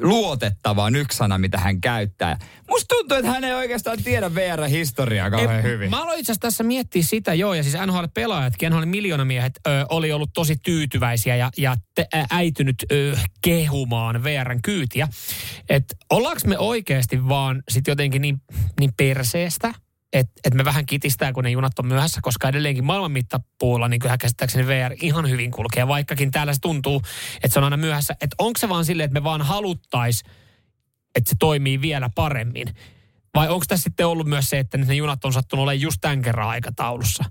[0.00, 2.38] luotettava on yksi sana, mitä hän käyttää.
[2.68, 5.90] Musta tuntuu, että hän ei oikeastaan tiedä VR-historiaa kauhean Ei, hyvin.
[5.90, 10.30] Mä aloin itse asiassa tässä miettiä sitä, joo, ja siis NHL-pelaajatkin, NHL-miljoonamiehet ö, oli ollut
[10.34, 15.08] tosi tyytyväisiä ja, ja te, ä, äitynyt ö, kehumaan VRn kyytiä.
[15.68, 18.40] Että ollaanko me oikeasti vaan sit jotenkin niin,
[18.80, 19.74] niin perseestä,
[20.12, 24.00] että et me vähän kitistää, kun ne junat on myöhässä, koska edelleenkin maailman mittapuulla niin
[24.00, 27.02] kyllä käsittääkseni VR ihan hyvin kulkee, vaikkakin täällä se tuntuu,
[27.34, 28.16] että se on aina myöhässä.
[28.20, 30.22] Että onko se vaan silleen, että me vaan haluttais,
[31.14, 32.74] että se toimii vielä paremmin?
[33.34, 36.22] Vai onko tässä sitten ollut myös se, että ne junat on sattunut olemaan just tämän
[36.22, 37.24] kerran aikataulussa?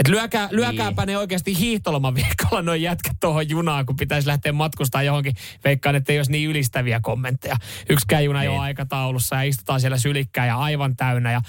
[0.00, 5.02] Et lyökää, lyökääpä ne oikeasti hiihtoloman viikolla noin jätkät tuohon junaan, kun pitäisi lähteä matkustaa
[5.02, 5.34] johonkin.
[5.64, 7.56] Veikkaan, että ei olisi niin ylistäviä kommentteja.
[7.88, 11.32] Yksikään juna ei ole aikataulussa ja istutaan siellä sylikkään ja aivan täynnä.
[11.32, 11.40] Ja,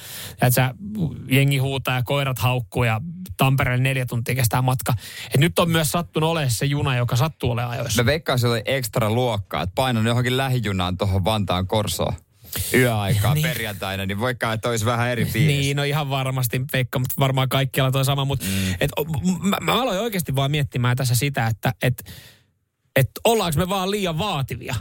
[0.42, 0.74] ja sä,
[1.32, 3.02] jengi huutaa ja koirat haukkuu ja
[3.38, 4.94] Tampereelle neljä tuntia kestää matka.
[5.34, 8.04] Et nyt on myös sattunut olemaan se juna, joka sattuu olemaan ajoissa.
[8.04, 12.14] Mä veikkaan, se oli ekstra luokkaa, että painan johonkin lähijunaan tuohon Vantaan Korsoon
[12.74, 13.48] yöaikaa Niin.
[13.48, 15.58] perjantaina, niin voikaan, että olisi vähän eri fiilis.
[15.58, 18.26] Niin, no ihan varmasti, Veikka, mutta varmaan kaikkialla toi sama.
[18.26, 18.74] Mutta mm.
[18.80, 18.92] et,
[19.42, 22.04] mä, mä aloin oikeasti vaan miettimään tässä sitä, että et,
[22.96, 24.76] et ollaanko me vaan liian vaativia.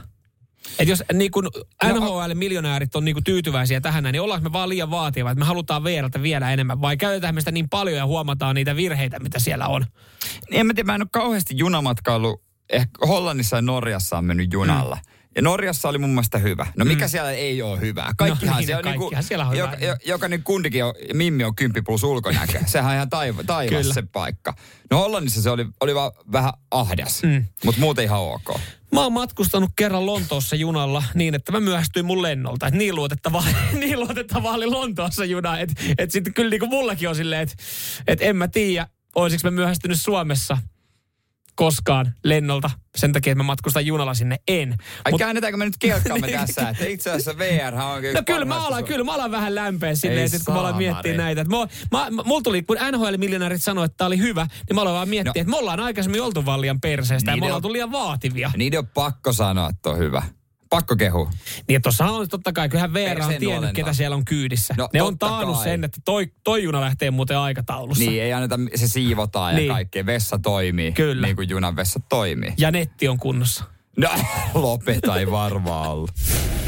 [0.79, 1.49] Et jos niin kun
[1.93, 5.83] NHL-miljonäärit on niin kun tyytyväisiä tähän, niin ollaanko me vaan liian vaativia, että me halutaan
[5.83, 9.67] VRltä vielä enemmän, vai käytetään me sitä niin paljon ja huomataan niitä virheitä, mitä siellä
[9.67, 9.85] on?
[10.49, 12.41] Niin en mä tiedä, mä en ole kauheasti junamatkailu.
[12.69, 14.95] Ehkä Hollannissa ja Norjassa on mennyt junalla.
[14.95, 15.14] Mm.
[15.35, 16.67] Ja Norjassa oli mun mielestä hyvä.
[16.77, 17.09] No mikä Mm.
[17.09, 18.11] siellä ei ole hyvää?
[18.17, 19.87] Kaikkihan niin, siellä kaikkihan niinku, siellä on joka, hyvää.
[19.89, 22.59] jo- jokainen kundikin on, Mimmi on 10 plus ulkonäkö.
[22.65, 23.93] Sehän on ihan taiva, taivas Kyllä.
[23.93, 24.53] se paikka.
[24.91, 27.45] No Hollannissa se oli, oli vaan vähän ahdas, Mm.
[27.65, 28.59] mutta muuten ihan ok.
[28.91, 32.67] Mä oon matkustanut kerran Lontoossa junalla niin, että mä myöhästyin mun lennolta.
[32.67, 33.43] Et niin luotettava,
[33.79, 35.59] niin luotettava oli Lontoossa juna.
[35.59, 37.55] Että et sitten kyllä niinku mullakin on silleen, että
[38.07, 40.57] et en mä tiedä, olisiko mä myöhästynyt Suomessa
[41.55, 44.39] koskaan lennolta sen takia, että mä matkustan junalla sinne.
[44.47, 44.75] En.
[45.05, 46.69] Ai Mut- käännetäänkö me nyt kelkkaamme tässä?
[46.69, 49.95] Että itse asiassa VR on yksi No kyllä mä, alan, kyllä mä alan vähän lämpeä
[49.95, 51.41] silleen, Ei että kun mä alan miettiä näitä.
[51.41, 51.55] Että
[51.91, 55.09] mä, mä, mulla tuli, kun NHL-miljonäärit sanoi, että tää oli hyvä, niin mä aloin vaan
[55.09, 55.41] miettiä, no.
[55.41, 58.51] että me ollaan aikaisemmin oltu vaan liian perseestä ja Niiden me ollaan liian vaativia.
[58.57, 60.23] Niiden on pakko sanoa, että on hyvä.
[60.69, 61.29] Pakko kehu.
[61.67, 64.75] Niin tuossa on totta kai, kyllähän VR on tiennyt, ketä siellä on kyydissä.
[64.77, 65.63] No, ne on taannut kai.
[65.63, 68.03] sen, että toi, toi juna lähtee muuten aikataulussa.
[68.03, 69.71] Niin, ei anneta, se siivotaan ja Niin.
[69.71, 70.05] kaikkea.
[70.05, 70.91] Vessa toimii.
[70.91, 71.27] Kyllä.
[71.27, 72.53] Niin kuin junan vessa toimii.
[72.57, 73.63] Ja netti on kunnossa.
[73.97, 74.09] No,
[74.53, 76.11] lopeta, ei varmaan ollut.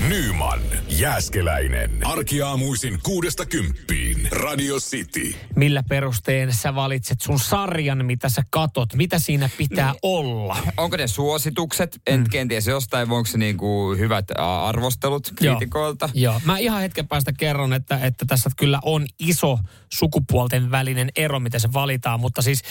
[0.09, 0.59] Nyman,
[0.89, 1.91] Jääskeläinen.
[2.03, 4.27] Arkiaamuisin kuudesta kymppiin.
[4.31, 5.35] Radio City.
[5.55, 8.93] Millä perustein sä valitset sun sarjan, mitä sä katot?
[8.93, 9.99] Mitä siinä pitää Niin.
[10.01, 10.57] olla?
[10.77, 11.99] Onko ne suositukset?
[12.07, 12.25] En Mm.
[12.31, 16.09] kenties jostain, onko se niinku hyvät arvostelut kriitikoilta?
[16.13, 19.59] Joo, mä ihan hetken päästä kerron, että, että tässä kyllä on iso
[19.93, 22.61] sukupuolten välinen ero, miten se valitaan, mutta siis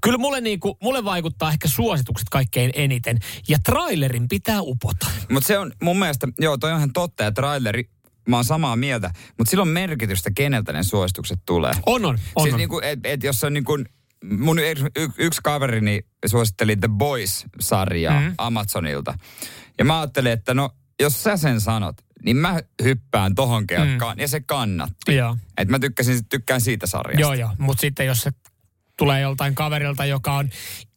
[0.00, 3.18] kyllä mulle, niinku, mulle vaikuttaa ehkä suositukset kaikkein eniten.
[3.48, 3.58] Ja
[4.08, 5.06] trailerin pitää upota.
[5.30, 7.90] Mutta se on mun mielestä, joo, toi on ihan totta, ja traileri,
[8.28, 11.72] mä oon samaa mieltä, mutta sillä on merkitystä, keneltä ne suositukset tulee.
[11.86, 12.42] On, on, on.
[12.42, 12.58] siis on.
[12.58, 13.78] niinku, et, et jos on niinku,
[14.38, 14.62] mun y,
[14.96, 18.28] y, yksi kaverini suositteli The Boys-sarjaa Mhm.
[18.28, 18.34] mm.
[18.38, 19.18] Amazonilta.
[19.78, 24.20] Ja mä ajattelin, että no, jos sä sen sanot, niin mä hyppään tohon kelkkaan, mm.
[24.20, 25.14] ja se kannatti.
[25.14, 25.36] Joo.
[25.58, 27.20] Et mä tykkäsin, tykkään siitä sarjasta.
[27.20, 27.50] Joo, joo.
[27.58, 28.30] Mutta sitten jos se
[28.98, 30.50] tulee joltain kaverilta, joka on,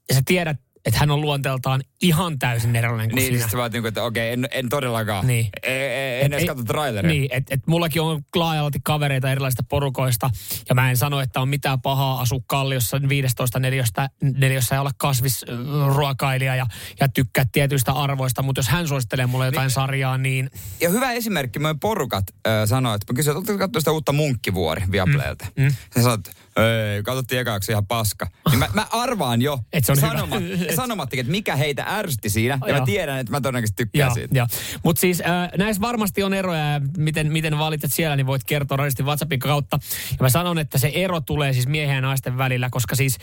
[0.10, 0.58] ja sä tiedät,
[0.90, 3.40] että hän on luonteeltaan ihan täysin erilainen kuin Niin, sinä.
[3.40, 5.28] niin sä vaan niinku, että okei, en, en todellakaan.
[5.28, 5.50] Niin.
[5.64, 7.12] En, en, en edes katso traileria.
[7.12, 10.30] Niin, että et mullakin on laajalti kavereita erilaisista porukoista,
[10.70, 14.92] ja mä en sano, että on mitään pahaa asua kalliossa 15 neliöstä, neliössä ja olla
[14.98, 16.66] kasvisruokailija ja,
[17.00, 19.74] ja tykkää tietyistä arvoista, mutta jos hän suosittelee mulle jotain niin.
[19.74, 20.50] sarjaa, niin
[20.82, 24.84] Ja hyvä esimerkki, meidän porukat äh, sanoi, että mä kysyin, että katsoneet sitä uutta Munkkivuori
[24.92, 25.46] Viaplaylta?
[25.58, 25.64] Mm.
[25.64, 25.74] Mm.
[25.94, 26.18] Se sanoi,
[26.60, 28.28] ei, katsottiin ekaksi ihan paska.
[28.50, 30.76] Niin mä, mä arvaan jo Et se on sanoma, hyvä.
[30.76, 32.58] sanomattakin, että mikä heitä ärsytti siinä.
[32.62, 32.80] Ja Joo.
[32.80, 34.48] mä tiedän, että mä todennäköisesti tykkään Joo, siitä.
[34.84, 38.78] Mutta siis äh, näissä varmasti on eroja ja miten, miten valitset siellä, niin voit kertoa
[38.78, 39.80] radisti WhatsAppin kautta.
[40.12, 43.18] Ja mä sanon, että se ero tulee siis miehen ja naisten välillä, koska siis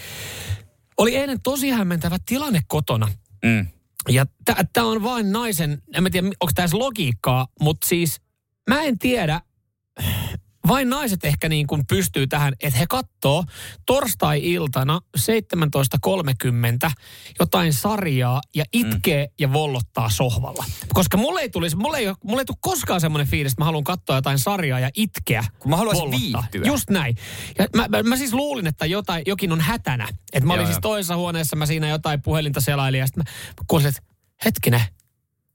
[0.97, 3.09] oli eilen tosi hämmentävä tilanne kotona.
[3.45, 3.66] Mm.
[4.09, 4.26] Ja
[4.72, 8.20] tämä on vain naisen, en mä tiedä onko tässä logiikkaa, mutta siis
[8.70, 9.41] mä en tiedä,
[10.69, 13.45] vain naiset ehkä niin kuin pystyy tähän, että he katsoo
[13.87, 16.91] torstai-iltana 17.30
[17.41, 19.33] jotain sarjaa ja itkee mm.
[19.39, 20.64] ja vollottaa sohvalla.
[20.93, 23.85] Koska mulle ei tulisi, mulle ei, mulle ei tule koskaan semmoinen fiilis, että mä haluan
[23.85, 25.45] katsoa jotain sarjaa ja itkeä.
[25.59, 26.49] Kun mä haluaisin vollottaa.
[26.53, 26.73] viihtyä.
[26.73, 27.17] Just näin.
[27.59, 30.09] Ja mä, mä, mä siis luulin, että jotain, jokin on hätänä.
[30.33, 30.91] Että mä olin Joo, siis joo.
[30.91, 34.03] toisessa huoneessa, mä siinä jotain puhelinta selailin ja sitten mä kuulin, että
[34.45, 34.83] hetkinen,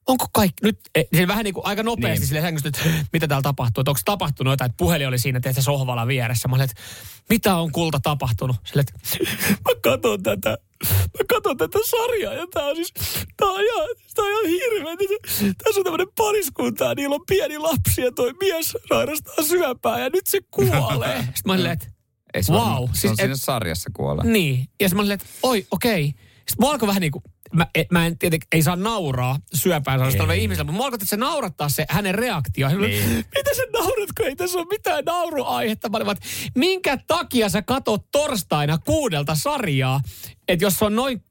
[0.08, 2.20] onko kaikki, nyt, e, siis vähän niin kuin aika nopeasti Niin.
[2.20, 2.28] niin.
[2.28, 2.82] sille sängystä, että
[3.14, 6.48] mitä täällä tapahtuu, että onko tapahtunut jotain, että puhelin oli siinä, että sohvalla vieressä.
[6.48, 6.82] Mä olin, että
[7.30, 8.56] mitä on kulta tapahtunut?
[8.66, 8.94] Sille, että
[9.68, 10.50] mä katson tätä,
[10.90, 12.94] mä katson tätä sarjaa ja tää on siis,
[13.38, 14.96] tää on ihan, tää on ihan hirveä.
[15.64, 20.10] Tässä on tämmönen pariskunta ja niillä on pieni lapsi ja toi mies sairastaa syöpää ja
[20.10, 21.18] nyt se kuolee.
[21.22, 21.88] Sitten mä olin, että
[22.34, 24.24] Ei se Wow, varmaan- se siis on et- siinä sarjassa kuolla.
[24.24, 24.58] niin.
[24.60, 26.06] Ja sitten mä olin, että oi, okei.
[26.06, 30.00] Sitten mä alkoi vähän niin kuin, mä, e- mä en tietenkin, ei saa nauraa syöpään
[30.00, 32.68] sairastavalle ihmiselle, mutta mä alkoi se naurattaa se hänen reaktio.
[32.70, 33.08] Niin.
[33.36, 35.90] Mitä sä naurat, kun ei tässä ole mitään nauruaihetta?
[35.90, 36.18] Mä olin
[36.56, 40.02] minkä takia sä katot torstaina kuudelta sarjaa,
[40.48, 41.24] että jos se on noin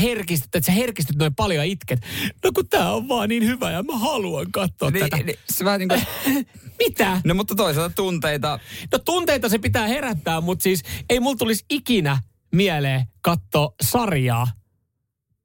[0.00, 2.00] herkistyt, että sä herkistyt noin paljon itket.
[2.44, 5.16] No kun tää on vaan niin hyvä ja mä haluan katsoa Niin, tätä.
[5.16, 6.02] niin, se vähän niin kuin,
[6.78, 7.20] Mitä?
[7.24, 8.58] no mutta toisaalta tunteita,
[8.92, 12.18] No tunteita se pitää herättää, mutta siis ei mulla tulisi ikinä
[12.54, 14.46] mieleen katsoa sarjaa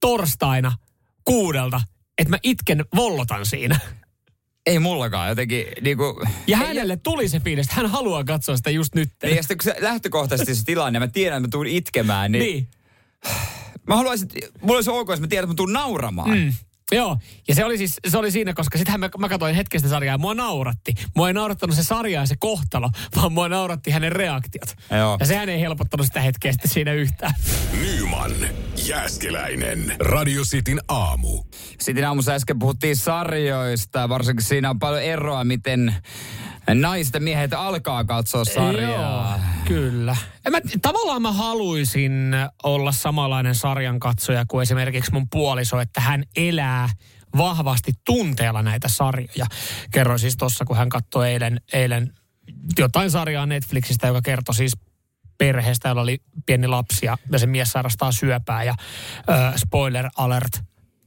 [0.02, 0.72] torstaina
[1.24, 1.82] kuudelta,
[2.18, 3.80] että mä itken vollotan siinä.
[4.66, 6.16] ei mullakaan jotenkin niin kuin,
[6.48, 9.10] Ja hänelle tuli se fiilis, että hän haluaa katsoa sitä just nyt.
[9.24, 12.42] Niin, ja sitten kun se lähtökohtaisesti se tilanne, mä tiedän, että mä tuun itkemään, niin,
[12.44, 12.68] Niin.
[13.88, 14.30] mä haluaisin,
[14.62, 16.38] mulla olisi ok, jos mä tiedän, että mä tuun nauramaan.
[16.38, 16.54] Mm.
[16.92, 17.18] Joo,
[17.48, 20.18] ja se oli siis se oli siinä, koska sittenhän mä, mä katsoin hetkestä sarjaa ja
[20.18, 20.94] mua nauratti.
[21.16, 24.76] Mua ei naurattanut se sarja ja se kohtalo, vaan mua nauratti hänen reaktiot.
[24.92, 25.18] Joo.
[25.20, 27.34] Ja sehän ei helpottanut sitä hetkeä sitten siinä yhtään.
[27.82, 28.32] Nyman,
[28.88, 29.96] Jääskeläinen.
[30.00, 31.44] Radio Cityn aamu.
[31.80, 35.96] Sitten aamussa äsken puhuttiin sarjoista, varsinkin siinä on paljon eroa, miten
[36.74, 39.32] naiset ja miehet alkaa katsoa sarjaa.
[39.32, 40.16] Joo, kyllä.
[40.46, 46.24] En Mä, tavallaan mä haluaisin olla samanlainen sarjan katsoja kuin esimerkiksi mun puoliso, että hän
[46.36, 46.90] elää
[47.38, 49.46] vahvasti tunteella näitä sarjoja.
[49.92, 52.14] Kerroin siis tuossa, kun hän katsoi eilen, eilen
[52.80, 54.74] jotain sarjaa Netflixistä, joka kertoi siis
[55.38, 58.76] perheestä, jolla oli pieni lapsi ja, se mies sairastaa syöpää ja
[59.30, 60.62] äh, spoiler alert,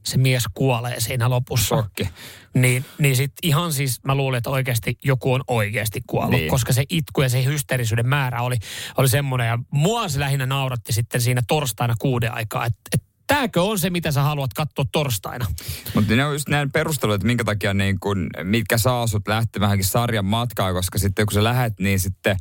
[0.08, 1.66] se mies kuolee siinä lopussa.
[1.66, 2.08] Shokki.
[2.54, 6.50] Niin, niin sit ihan siis mä luulin, että oikeasti joku on oikeasti kuollut, Niin.
[6.50, 8.56] koska se itku ja se hysteerisyyden määrä oli,
[8.96, 9.46] oli semmoinen.
[9.46, 13.90] Ja mua se lähinnä nauratti sitten siinä torstaina kuuden aikaa, että et, tääkö on se,
[13.90, 15.46] mitä sä haluat katsoa torstaina.
[15.94, 19.86] Mutta ne on just näin perustelut, että minkä takia niin kun, mitkä saa sut lähtemäänkin
[19.86, 22.36] sarjan matkaa, koska sitten kun sä lähet, niin sitten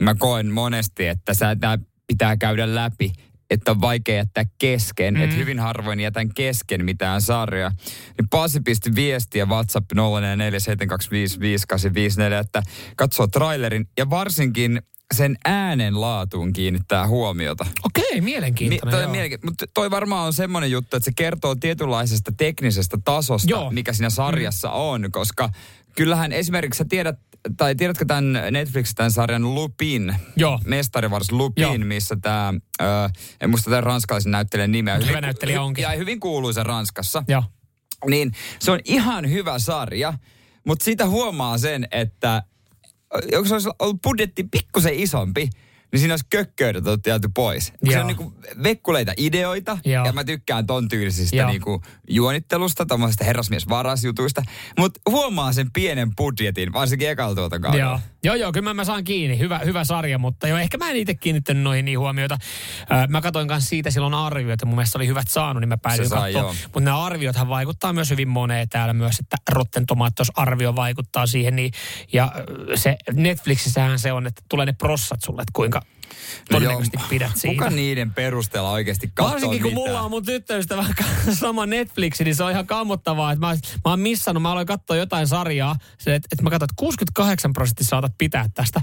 [0.00, 3.12] mä koen monesti, että sä tää pitää käydä läpi
[3.50, 5.22] että on vaikea jättää kesken, mm.
[5.22, 7.70] että hyvin harvoin jätän kesken mitään sarjaa.
[8.18, 9.96] Niin Pasi pisti viestiä WhatsApp 0447255854,
[12.40, 12.62] että
[12.96, 14.82] katsoo trailerin ja varsinkin
[15.14, 17.66] sen äänen laatuun kiinnittää huomiota.
[17.84, 18.90] Okei, mielenkiintoinen.
[18.90, 19.12] toi, joo.
[19.12, 23.70] mielenki- mutta toi varmaan on semmoinen juttu, että se kertoo tietynlaisesta teknisestä tasosta, Joo.
[23.70, 25.50] mikä siinä sarjassa on, koska
[25.96, 27.18] kyllähän esimerkiksi sä tiedät,
[27.56, 30.16] tai tiedätkö tämän Netflix tämän sarjan Lupin?
[30.36, 30.60] Joo.
[30.64, 31.78] Mestarivars Lupin, Joo.
[31.78, 32.54] missä tämä,
[33.40, 34.98] en muista tämän ranskalaisen näyttelijän nimeä.
[34.98, 35.82] Hyvä näyttelijä onkin.
[35.82, 37.24] Ja hyvin kuuluisa Ranskassa.
[37.28, 37.42] Joo.
[38.06, 40.14] Niin se on ihan hyvä sarja,
[40.66, 42.42] mutta siitä huomaa sen, että
[43.32, 45.50] jos olisi ollut budjetti pikkusen isompi,
[45.92, 47.72] niin siinä olisi kökköydet otettu jääty pois.
[47.90, 50.06] Se on niinku vekkuleita ideoita, Joo.
[50.06, 51.48] ja mä tykkään ton tyylisistä Joo.
[51.48, 54.42] niinku juonittelusta, tommosista herrasmiesvarasjutuista.
[54.78, 57.84] Mutta huomaa sen pienen budjetin, varsinkin ekalla tuota kaudella.
[57.84, 58.00] Joo.
[58.24, 59.38] joo, joo, kyllä mä, mä saan kiinni.
[59.38, 62.38] Hyvä, hyvä sarja, mutta joo, ehkä mä en itse kiinnittänyt noihin niin huomiota.
[62.80, 66.28] Ö, mä katsoin kanssa siitä silloin arvioita, mun mielestä oli hyvät saanut, niin mä katsoa.
[66.28, 66.54] joo.
[66.64, 71.56] Mutta nämä arviothan vaikuttaa myös hyvin moneen täällä myös, että Rotten Tomatoes arvio vaikuttaa siihen.
[71.56, 71.72] Niin,
[72.12, 72.32] ja
[72.74, 75.82] se Netflixissähän se on, että tulee ne prossat sulle, että kuinka
[76.50, 77.54] todennäköisesti pidät siitä.
[77.54, 79.88] Kuka niiden perusteella oikeasti katsoo Varsinkin kun mitään?
[79.88, 80.84] mulla on mun tyttöystävä
[81.32, 83.32] sama Netflix, niin se on ihan kammottavaa.
[83.32, 86.66] Että mä, mä oon missannut, mä aloin katsoa jotain sarjaa, se, että, että mä katsoin,
[86.66, 88.80] että 68 prosenttia saatat pitää tästä.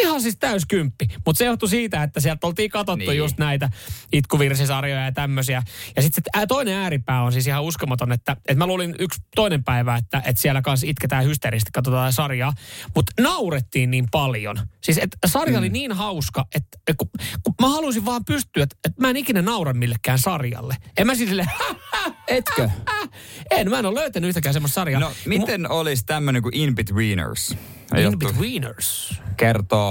[0.00, 1.06] Ihan siis täyskymppi.
[1.26, 3.18] Mutta se johtui siitä, että sieltä oltiin katsottu Niin.
[3.18, 3.70] just näitä
[4.12, 5.62] itkuvirsisarjoja ja tämmöisiä.
[5.96, 9.64] Ja sitten ää, toinen ääripää on siis ihan uskomaton, että, että mä luulin yksi toinen
[9.64, 12.52] päivä, että, että siellä kanssa itketään hysteerisesti, katsotaan sarjaa.
[12.94, 14.56] Mutta naurettiin niin paljon.
[14.80, 17.08] Siis että sarja oli niin hauska, että, kun,
[17.42, 20.76] kun mä halusin vaan pystyä, että, että mä en ikinä naura millekään sarjalle.
[20.98, 21.50] En mä siis silleen,
[22.28, 22.70] Etkö?
[23.50, 25.00] en, mä en ole löytänyt yhtäkään semmoista sarjaa.
[25.00, 27.56] No, miten olisi tämmöinen kuin In-Betweeners?
[27.98, 29.14] In-Betweeners.
[29.36, 29.81] Kertoo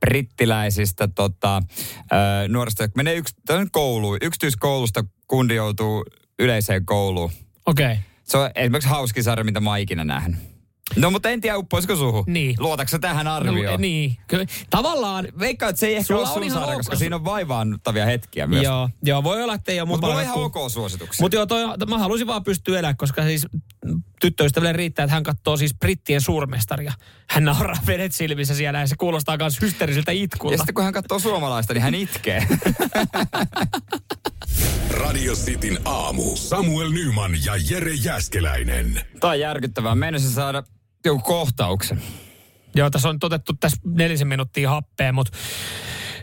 [0.00, 3.34] brittiläisistä tota, äh, nuorista, jotka menee yks,
[3.72, 4.18] kouluun.
[4.22, 6.04] Yksityiskoulusta kundi joutuu
[6.38, 7.30] yleiseen kouluun.
[7.66, 7.92] Okei.
[7.92, 7.96] Okay.
[8.24, 10.50] Se on esimerkiksi hauskin sarja, mitä mä oon ikinä nähnyt.
[10.96, 12.24] No mutta en tiedä, uppoisiko suhu.
[12.26, 12.56] Niin.
[12.58, 13.72] Luotatko tähän arvioon?
[13.72, 14.16] No, niin.
[14.26, 15.28] Kyllä, tavallaan...
[15.38, 18.62] Veikkaan, että se ei ehkä ole sun sarja, ok- koska siinä on vaivaannuttavia hetkiä myös.
[18.62, 21.22] Joo, joo, voi olla, että ei ole mun Mutta mulla on ihan ok suosituksia.
[21.24, 23.46] Mutta joo, toi, mä halusin vaan pystyä elämään, koska siis
[24.20, 26.92] tyttöystävälle riittää, että hän katsoo siis brittien suurmestaria.
[27.30, 30.56] Hän nauraa vedet silmissä siellä ja se kuulostaa myös hysteeriseltä Ja itkulta.
[30.56, 32.46] sitten kun hän katsoo suomalaista, niin hän itkee.
[34.90, 36.36] Radio Cityn aamu.
[36.36, 39.00] Samuel Nyman ja Jere Jäskeläinen.
[39.20, 39.94] Tämä on järkyttävää.
[39.94, 40.62] Mennessä saada
[41.04, 42.02] joku kohtauksen.
[42.74, 45.38] Joo, tässä on otettu tässä nelisen minuuttia happea, mutta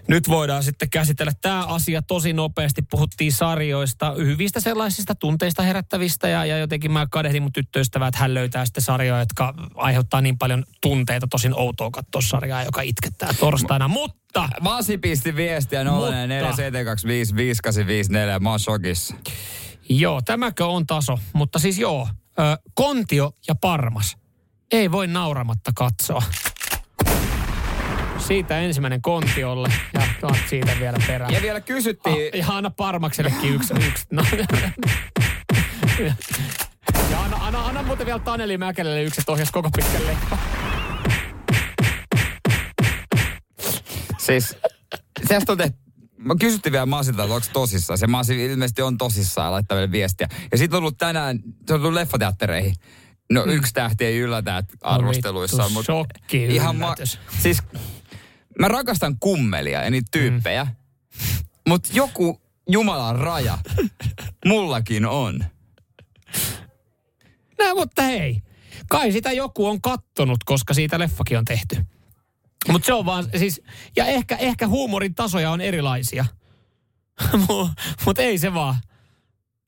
[0.07, 2.81] nyt voidaan sitten käsitellä tämä asia tosi nopeasti.
[2.81, 8.33] Puhuttiin sarjoista, hyvistä sellaisista tunteista herättävistä ja, ja jotenkin mä kadehdin mun tyttöystävää, että hän
[8.33, 11.27] löytää sitten sarjoja, jotka aiheuttaa niin paljon tunteita.
[11.27, 14.49] Tosin outoa katsoa sarjaa, joka itkettää torstaina, mutta...
[14.61, 15.87] Masi pisti viestiä 0447255854
[18.31, 19.15] ja mä oon shokissa.
[19.89, 22.07] Joo, tämäkö on taso, mutta siis joo,
[22.39, 24.17] ö, Kontio ja Parmas.
[24.71, 26.23] Ei voi nauramatta katsoa.
[28.27, 31.33] Siitä ensimmäinen Kontiolle ja taas siitä vielä perään.
[31.33, 32.15] Ja vielä kysyttiin...
[32.33, 33.73] Ah, ja anna Parmaksellekin yksi.
[33.87, 34.05] yksi.
[34.11, 34.23] No.
[37.11, 40.01] ja anna, anna, anna muuten vielä Taneli Mäkelälle yksi, että koko pitkän.
[44.17, 44.57] Siis,
[45.27, 45.77] tästä on tehty...
[46.17, 47.97] Mä kysyttiin vielä Masilta, että onko tosissaan.
[47.97, 50.27] Se Masi ilmeisesti on tosissaan laittaa vielä viestiä.
[50.51, 52.75] Ja sitten on ollut tänään, se on tullut leffateattereihin.
[53.31, 53.51] No Mm.
[53.51, 55.63] yksi tähti ei yllätä arvosteluissa.
[55.63, 57.19] vittu, shokki yllätys.
[57.39, 57.63] siis
[58.59, 60.63] mä rakastan kummelia ja niitä tyyppejä.
[60.63, 60.71] Mm.
[61.67, 63.57] Mutta joku Jumalan raja
[64.45, 65.45] mullakin on.
[67.59, 68.41] No, mutta hei,
[68.89, 71.85] kai sitä joku on kattonut, koska siitä leffakin on tehty.
[72.71, 73.61] Mutta se on vaan siis,
[73.95, 76.25] ja ehkä, ehkä huumorin tasoja on erilaisia.
[78.05, 78.75] Mutta ei se vaan.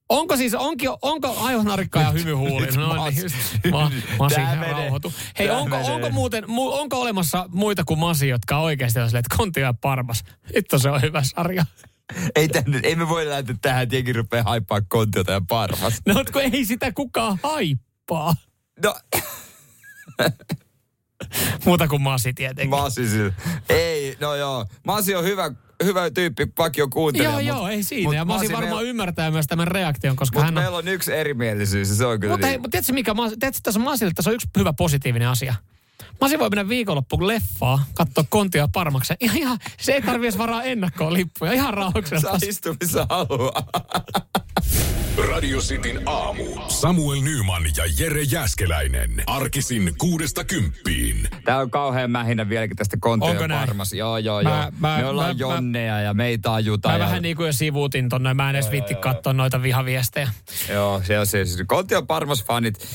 [0.09, 2.67] Onko siis, onko, onko aihonarikka ja hymy huuli?
[2.67, 3.71] No niin.
[3.71, 4.71] Ma, masi, Tää menee.
[4.71, 5.13] rauhoitu.
[5.39, 5.91] Hei, Tää onko, menee.
[5.91, 9.73] onko muuten, mu, onko olemassa muita kuin Masi, jotka oikeasti on silleen, että Kontio ja
[9.81, 10.23] Parmas.
[10.55, 11.65] Vittu se on hyvä sarja.
[12.35, 15.93] ei, tänne, ei me voi lähteä tähän, että jengi rupeaa haippaa kontiota ja parmas.
[16.05, 18.33] No, kun ei sitä kukaan haippaa.
[18.83, 18.95] No,
[21.65, 22.69] Muuta kuin Masi tietenkin.
[22.69, 23.33] Masi sillä.
[23.69, 24.65] Ei, no joo.
[24.85, 25.51] Masi on hyvä,
[25.83, 27.29] hyvä tyyppi, vakio kuuntelija.
[27.29, 28.03] Joo, mut- joo, ei siinä.
[28.03, 30.63] mut ja Masi varmaan meillä- ymmärtää myös tämän reaktion, koska Mutta hän on...
[30.63, 32.61] meillä on yksi erimielisyys se on kyllä Mutta niin.
[32.71, 35.55] tiedätkö mikä, tiedätkö tässä Masille, tässä on yksi hyvä positiivinen asia.
[36.21, 39.17] Masi voi mennä viikonloppuun leffaa, katsoa kontia parmaksen.
[39.19, 41.51] Ihan, ihan, se ei tarvitse varaa ennakkoon lippuja.
[41.51, 42.21] Ihan rauhaksella.
[42.21, 43.63] Saa istua missä haluaa.
[45.27, 46.43] Radio Cityn aamu.
[46.67, 49.23] Samuel Nyman ja Jere Jäskeläinen.
[49.27, 51.27] Arkisin kuudesta kymppiin.
[51.45, 52.97] Tää on kauhean mähinä vieläkin tästä
[53.47, 53.67] näin?
[53.67, 53.93] parmas.
[53.93, 54.71] Joo, joo, Mä- joo.
[54.79, 56.93] mä- me ollaan mä- jonneja ja meitä tajutaan.
[56.95, 57.05] Mä ja...
[57.05, 58.33] vähän niin kuin jo sivuutin tonne.
[58.33, 60.29] Mä en edes viitti katsoa noita vihaviestejä.
[60.73, 61.57] Joo, se on siis.
[61.67, 62.87] Kontio parmas fanit.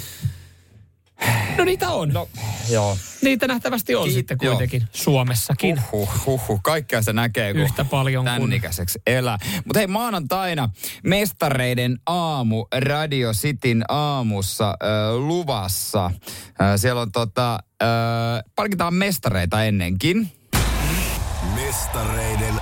[1.58, 2.08] No niitä on.
[2.08, 2.28] No,
[2.70, 2.96] joo.
[3.22, 4.52] Niitä nähtävästi on Kiit- sitten joo.
[4.54, 5.82] kuitenkin Suomessakin.
[5.92, 6.60] Huhhuh, huhhuh.
[6.62, 9.38] Kaikkea se näkee, kun Yhtä paljon tän kuin- ikäiseksi elää.
[9.64, 10.68] Mutta hei, maanantaina
[11.04, 16.04] mestareiden aamu Radio Cityn aamussa äh, luvassa.
[16.06, 16.12] Äh,
[16.76, 17.88] siellä on tota, äh,
[18.56, 20.32] palkitaan mestareita ennenkin.
[21.54, 22.54] Mestareiden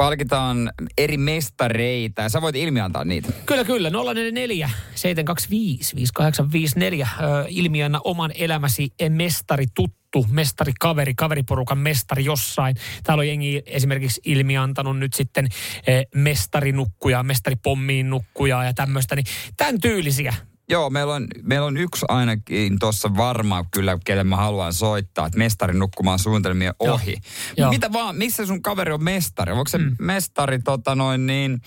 [0.00, 3.32] Palkitaan eri mestareita sä voit ilmiantaa niitä.
[3.46, 3.90] Kyllä, kyllä.
[3.90, 7.08] 044 725 5854.
[7.20, 12.76] Ö, ilmiönä oman elämäsi mestari tuttu, mestari kaveri, kaveriporukan mestari jossain.
[13.02, 15.48] Täällä on jengi esimerkiksi ilmiantanut nyt sitten
[15.86, 19.16] eh, mestarinukkuja, mestaripommiin nukkuja ja tämmöistä.
[19.16, 19.26] Niin
[19.56, 20.34] tämän tyylisiä.
[20.70, 25.38] Joo, meillä on, meillä on yksi ainakin tuossa varma kyllä, kelle mä haluan soittaa, että
[25.38, 27.16] mestarin nukkumaan suunnitelmien ohi.
[27.56, 27.70] Joo.
[27.70, 29.52] Mitä vaan, missä sun kaveri on mestari?
[29.52, 29.96] Onko se mm.
[29.98, 31.60] mestari tota noin niin,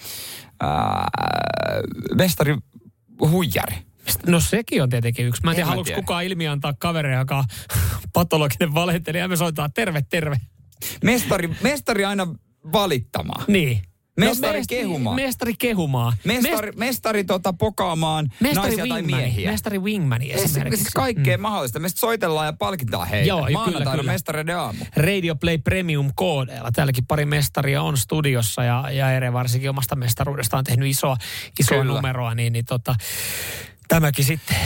[0.59, 1.07] ää,
[2.15, 2.57] mestari
[3.19, 3.75] huijari?
[4.27, 5.43] No sekin on tietenkin yksi.
[5.43, 7.45] Mä en tiedä, haluatko kukaan ilmiantaa kaveria, joka on
[8.13, 9.23] patologinen valehtelija.
[9.23, 10.37] Ja me soitetaan terve, terve.
[11.03, 12.27] Mestari, mestari aina
[12.71, 13.45] valittamaan.
[13.47, 13.81] Niin.
[14.17, 15.15] Mestari mest- kehumaan.
[15.15, 16.13] Mestari kehumaan.
[16.23, 19.23] Mestari, mestari tota, pokaamaan Mestari naisia tai Wingmani.
[19.23, 19.51] miehiä.
[19.51, 20.81] Mestari Wingmani Esimerkiksi esimerkiksi.
[20.83, 21.41] siis kaikkea mm.
[21.41, 21.79] mahdollista.
[21.79, 23.27] Me soitellaan ja palkitaan heitä.
[23.27, 24.11] Joo, kyllä, Maanantaina kyllä.
[24.11, 24.85] mestareiden aamu.
[24.95, 26.71] Radio Play Premium koodeilla.
[26.71, 31.17] Täälläkin pari mestaria on studiossa ja, ja Ere varsinkin omasta mestaruudestaan on tehnyt isoa,
[31.59, 31.93] isoa Kyllä.
[31.93, 32.95] numeroa, niin, niin tota,
[33.87, 34.57] tämäkin sitten,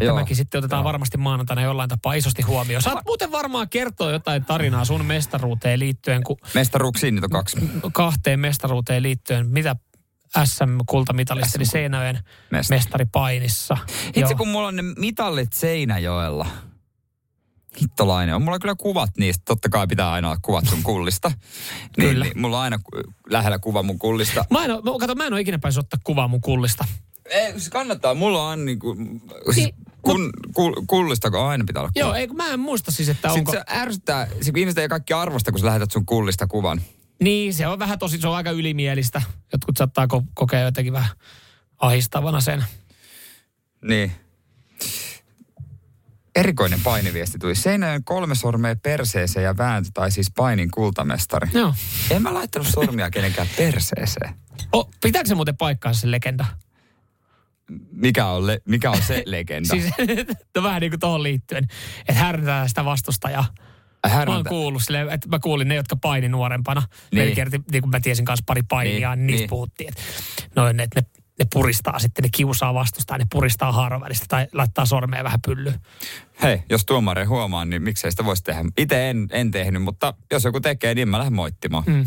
[0.00, 0.14] Joo.
[0.14, 0.84] tämäkin sitten otetaan Joo.
[0.84, 2.82] varmasti maanantaina jollain tapaa isosti huomioon.
[2.82, 7.56] Saat muuten varmaan kertoa jotain tarinaa sun mestaruuteen liittyen, kun Mestaruuksiin niitä on kaksi.
[7.92, 9.48] kahteen mestaruuteen liittyen.
[9.48, 9.76] Mitä
[10.44, 12.18] SM-kultamitalista, eli Seinäjoen
[12.50, 12.76] Mestari.
[12.78, 13.76] mestaripainissa.
[14.06, 14.34] Itse Joo.
[14.36, 16.46] kun mulla on ne mitallit Seinäjoella.
[17.80, 18.34] Hittolainen.
[18.34, 19.42] On mulla kyllä kuvat niistä.
[19.44, 21.28] Totta kai pitää aina olla kuvat sun kullista.
[21.98, 22.24] niin, Kyllä.
[22.24, 22.78] Niin, mulla on aina
[23.30, 24.44] lähellä kuva mun kullista.
[24.50, 26.84] Mä en, oo, mä- kato, mä en ole ikinä päässyt ottaa kuvaa mun kullista.
[27.32, 28.14] Ei, se kannattaa.
[28.14, 28.96] Mulla on niinku,
[29.44, 32.04] siis Niin, kun, kul, kullista, kun aina pitää olla kuva.
[32.04, 33.52] Joo, ei, kun mä en muista siis, että onko...
[33.52, 36.80] Sitten se ärsyttää, se kun ihmiset ei kaikki arvosta, kun sä lähetät sun kullista kuvan.
[37.22, 39.22] Niin, se on vähän tosi, se on aika ylimielistä.
[39.52, 41.10] Jotkut saattaa ko- kokea jotenkin vähän
[41.78, 42.64] ahistavana sen.
[43.84, 44.12] Niin.
[46.36, 47.54] Erikoinen painiviesti tuli.
[47.54, 51.48] Seinäjön kolme sormea perseeseen ja vääntö, tai siis painin kultamestari.
[51.54, 51.74] Joo.
[52.10, 54.34] En mä laittanut sormia kenenkään perseeseen.
[54.74, 56.44] O, pitääkö se muuten paikkaansa se legenda?
[57.90, 59.68] Mikä on, le, mikä on se legenda?
[59.68, 59.84] Siis
[60.56, 61.64] no vähän niin kuin tuohon liittyen,
[62.08, 63.46] että härnätään sitä vastustajaa.
[63.52, 64.48] Mä oon Härnätä.
[64.48, 66.82] kuullut silleen, että mä kuulin ne, jotka paini nuorempana.
[67.12, 67.24] Niin.
[67.24, 67.34] Niin.
[67.34, 69.48] Kerti, niin kuin mä tiesin kanssa pari painia, Niin, niin, niistä niin.
[69.50, 69.88] puhuttiin.
[69.88, 70.02] Että
[70.56, 71.06] noin, että ne,
[71.38, 75.80] ne puristaa sitten, ne kiusaa vastustaa, ne puristaa haaron välistä tai laittaa sormea vähän pyllyyn.
[76.42, 78.64] Hei, jos tuomari huomaa, niin miksei sitä voisi tehdä.
[78.78, 81.84] Itse en, en tehnyt, mutta jos joku tekee, niin mä lähden moittimaan.
[81.86, 82.06] Mm.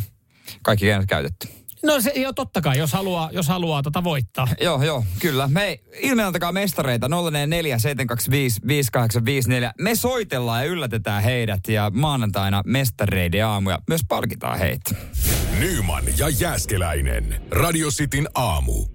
[0.64, 1.48] Kaikki käytetty.
[1.86, 4.48] No se joo, totta kai, jos haluaa, jos haluaa tota voittaa.
[4.62, 5.48] Joo, joo, kyllä.
[5.48, 9.74] Me ilmeantakaa mestareita 044 725 5854.
[9.82, 14.96] Me soitellaan ja yllätetään heidät ja maanantaina mestareiden aamu ja myös palkitaan heitä.
[15.60, 17.42] Nyman ja Jääskeläinen.
[17.52, 18.95] Radio Cityn aamu.